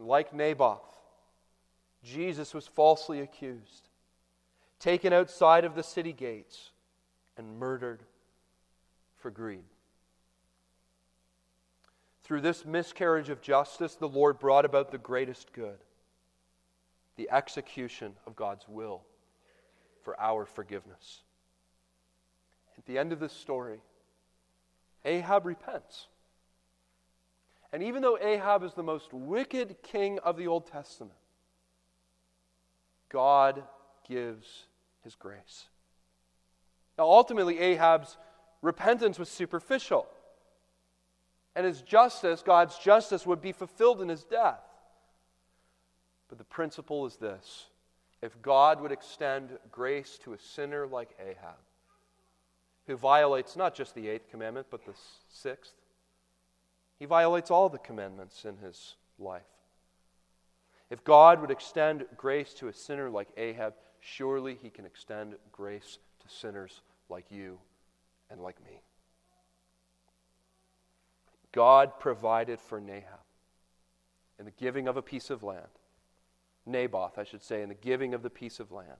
And 0.00 0.08
like 0.08 0.32
Naboth, 0.32 0.96
Jesus 2.02 2.54
was 2.54 2.66
falsely 2.66 3.20
accused, 3.20 3.90
taken 4.78 5.12
outside 5.12 5.66
of 5.66 5.74
the 5.74 5.82
city 5.82 6.14
gates, 6.14 6.70
and 7.36 7.58
murdered 7.58 8.02
for 9.18 9.30
greed. 9.30 9.64
Through 12.22 12.40
this 12.40 12.64
miscarriage 12.64 13.28
of 13.28 13.42
justice, 13.42 13.94
the 13.94 14.08
Lord 14.08 14.38
brought 14.38 14.64
about 14.64 14.90
the 14.90 14.98
greatest 14.98 15.52
good 15.52 15.78
the 17.16 17.28
execution 17.30 18.14
of 18.26 18.34
God's 18.34 18.66
will 18.66 19.02
for 20.02 20.18
our 20.18 20.46
forgiveness. 20.46 21.20
At 22.78 22.86
the 22.86 22.96
end 22.96 23.12
of 23.12 23.20
this 23.20 23.34
story, 23.34 23.80
Ahab 25.04 25.44
repents. 25.44 26.06
And 27.72 27.82
even 27.82 28.02
though 28.02 28.18
Ahab 28.18 28.62
is 28.64 28.74
the 28.74 28.82
most 28.82 29.12
wicked 29.12 29.76
king 29.82 30.18
of 30.20 30.36
the 30.36 30.48
Old 30.48 30.66
Testament, 30.66 31.14
God 33.08 33.62
gives 34.08 34.64
his 35.02 35.14
grace. 35.14 35.68
Now, 36.98 37.04
ultimately, 37.04 37.58
Ahab's 37.58 38.16
repentance 38.62 39.18
was 39.18 39.28
superficial 39.28 40.06
and 41.54 41.66
his 41.66 41.82
justice, 41.82 42.42
God's 42.42 42.78
justice, 42.78 43.26
would 43.26 43.40
be 43.40 43.52
fulfilled 43.52 44.00
in 44.00 44.08
his 44.08 44.24
death. 44.24 44.62
But 46.28 46.38
the 46.38 46.44
principle 46.44 47.06
is 47.06 47.16
this 47.16 47.66
if 48.22 48.40
God 48.42 48.80
would 48.80 48.92
extend 48.92 49.58
grace 49.70 50.18
to 50.24 50.32
a 50.32 50.38
sinner 50.38 50.86
like 50.86 51.16
Ahab, 51.18 51.56
who 52.86 52.96
violates 52.96 53.56
not 53.56 53.74
just 53.74 53.94
the 53.94 54.08
eighth 54.08 54.30
commandment, 54.30 54.66
but 54.70 54.84
the 54.84 54.92
sixth, 55.28 55.74
he 57.00 57.06
violates 57.06 57.50
all 57.50 57.70
the 57.70 57.78
commandments 57.78 58.44
in 58.44 58.58
his 58.58 58.94
life. 59.18 59.42
If 60.90 61.02
God 61.02 61.40
would 61.40 61.50
extend 61.50 62.04
grace 62.16 62.52
to 62.54 62.68
a 62.68 62.74
sinner 62.74 63.08
like 63.08 63.28
Ahab, 63.38 63.72
surely 64.00 64.58
he 64.62 64.68
can 64.68 64.84
extend 64.84 65.34
grace 65.50 65.98
to 66.20 66.28
sinners 66.28 66.82
like 67.08 67.24
you 67.30 67.58
and 68.30 68.42
like 68.42 68.62
me. 68.64 68.82
God 71.52 71.98
provided 71.98 72.60
for 72.60 72.80
Nahab 72.80 73.24
in 74.38 74.44
the 74.44 74.50
giving 74.52 74.86
of 74.86 74.98
a 74.98 75.02
piece 75.02 75.30
of 75.30 75.42
land. 75.42 75.66
Naboth, 76.66 77.18
I 77.18 77.24
should 77.24 77.42
say, 77.42 77.62
in 77.62 77.70
the 77.70 77.74
giving 77.74 78.12
of 78.12 78.22
the 78.22 78.30
piece 78.30 78.60
of 78.60 78.70
land. 78.70 78.90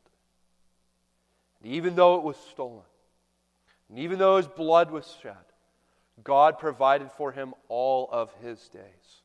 And 1.63 1.71
even 1.71 1.97
though 1.97 2.17
it 2.17 2.23
was 2.23 2.37
stolen, 2.51 2.87
and 3.91 3.99
even 3.99 4.19
though 4.19 4.39
his 4.39 4.49
blood 4.49 4.91
was 4.91 5.15
shed, 5.23 5.35
God 6.25 6.59
provided 6.59 7.11
for 7.13 7.33
him 7.33 7.55
all 7.69 8.09
of 8.11 8.33
his 8.43 8.69
days. 8.69 9.23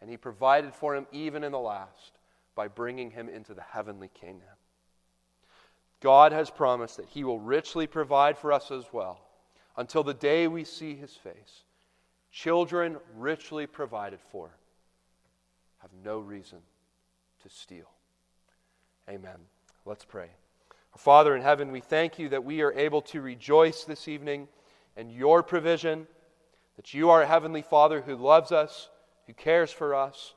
And 0.00 0.08
he 0.08 0.16
provided 0.16 0.74
for 0.74 0.94
him 0.94 1.06
even 1.12 1.44
in 1.44 1.52
the 1.52 1.58
last 1.58 2.18
by 2.54 2.68
bringing 2.68 3.10
him 3.10 3.28
into 3.28 3.54
the 3.54 3.62
heavenly 3.62 4.08
kingdom. 4.08 4.48
God 6.00 6.32
has 6.32 6.50
promised 6.50 6.96
that 6.96 7.06
he 7.06 7.24
will 7.24 7.40
richly 7.40 7.86
provide 7.86 8.38
for 8.38 8.52
us 8.52 8.70
as 8.70 8.84
well 8.92 9.20
until 9.76 10.04
the 10.04 10.14
day 10.14 10.46
we 10.46 10.64
see 10.64 10.94
his 10.94 11.14
face. 11.14 11.64
Children 12.30 12.98
richly 13.16 13.66
provided 13.66 14.20
for 14.30 14.50
have 15.78 15.90
no 16.04 16.18
reason 16.18 16.58
to 17.42 17.48
steal. 17.48 17.90
Amen. 19.08 19.36
Let's 19.84 20.04
pray. 20.04 20.28
Father 20.96 21.36
in 21.36 21.42
heaven, 21.42 21.70
we 21.70 21.80
thank 21.80 22.18
you 22.18 22.28
that 22.30 22.44
we 22.44 22.60
are 22.62 22.72
able 22.72 23.00
to 23.02 23.20
rejoice 23.20 23.84
this 23.84 24.08
evening 24.08 24.48
in 24.98 25.08
your 25.08 25.44
provision, 25.44 26.08
that 26.76 26.92
you 26.92 27.08
are 27.08 27.22
a 27.22 27.26
heavenly 27.26 27.62
Father 27.62 28.02
who 28.02 28.16
loves 28.16 28.50
us, 28.50 28.90
who 29.26 29.32
cares 29.32 29.70
for 29.70 29.94
us. 29.94 30.34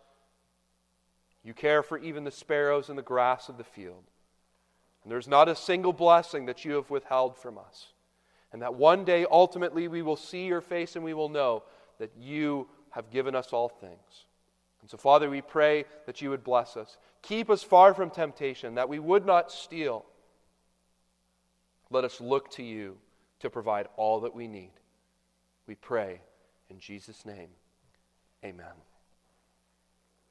You 1.43 1.55
care 1.55 1.81
for 1.81 1.97
even 1.97 2.23
the 2.23 2.31
sparrows 2.31 2.87
and 2.87 2.97
the 2.97 3.03
grass 3.03 3.49
of 3.49 3.57
the 3.57 3.63
field. 3.63 4.03
And 5.03 5.11
there's 5.11 5.27
not 5.27 5.49
a 5.49 5.55
single 5.55 5.93
blessing 5.93 6.45
that 6.45 6.63
you 6.63 6.73
have 6.75 6.91
withheld 6.91 7.35
from 7.35 7.57
us. 7.57 7.87
And 8.53 8.61
that 8.61 8.75
one 8.75 9.03
day, 9.03 9.25
ultimately, 9.29 9.87
we 9.87 10.03
will 10.03 10.15
see 10.15 10.45
your 10.45 10.61
face 10.61 10.95
and 10.95 11.03
we 11.03 11.15
will 11.15 11.29
know 11.29 11.63
that 11.97 12.11
you 12.15 12.67
have 12.91 13.09
given 13.09 13.33
us 13.33 13.53
all 13.53 13.69
things. 13.69 14.25
And 14.81 14.89
so, 14.89 14.97
Father, 14.97 15.29
we 15.29 15.41
pray 15.41 15.85
that 16.05 16.21
you 16.21 16.29
would 16.29 16.43
bless 16.43 16.77
us. 16.77 16.97
Keep 17.23 17.49
us 17.49 17.63
far 17.63 17.95
from 17.95 18.11
temptation, 18.11 18.75
that 18.75 18.89
we 18.89 18.99
would 18.99 19.25
not 19.25 19.51
steal. 19.51 20.05
Let 21.89 22.03
us 22.03 22.21
look 22.21 22.51
to 22.51 22.63
you 22.63 22.97
to 23.41 23.49
provide 23.49 23.87
all 23.97 24.21
that 24.21 24.33
we 24.33 24.47
need. 24.47 24.71
We 25.67 25.75
pray 25.75 26.21
in 26.69 26.79
Jesus' 26.79 27.25
name. 27.25 27.49
Amen. 28.43 28.90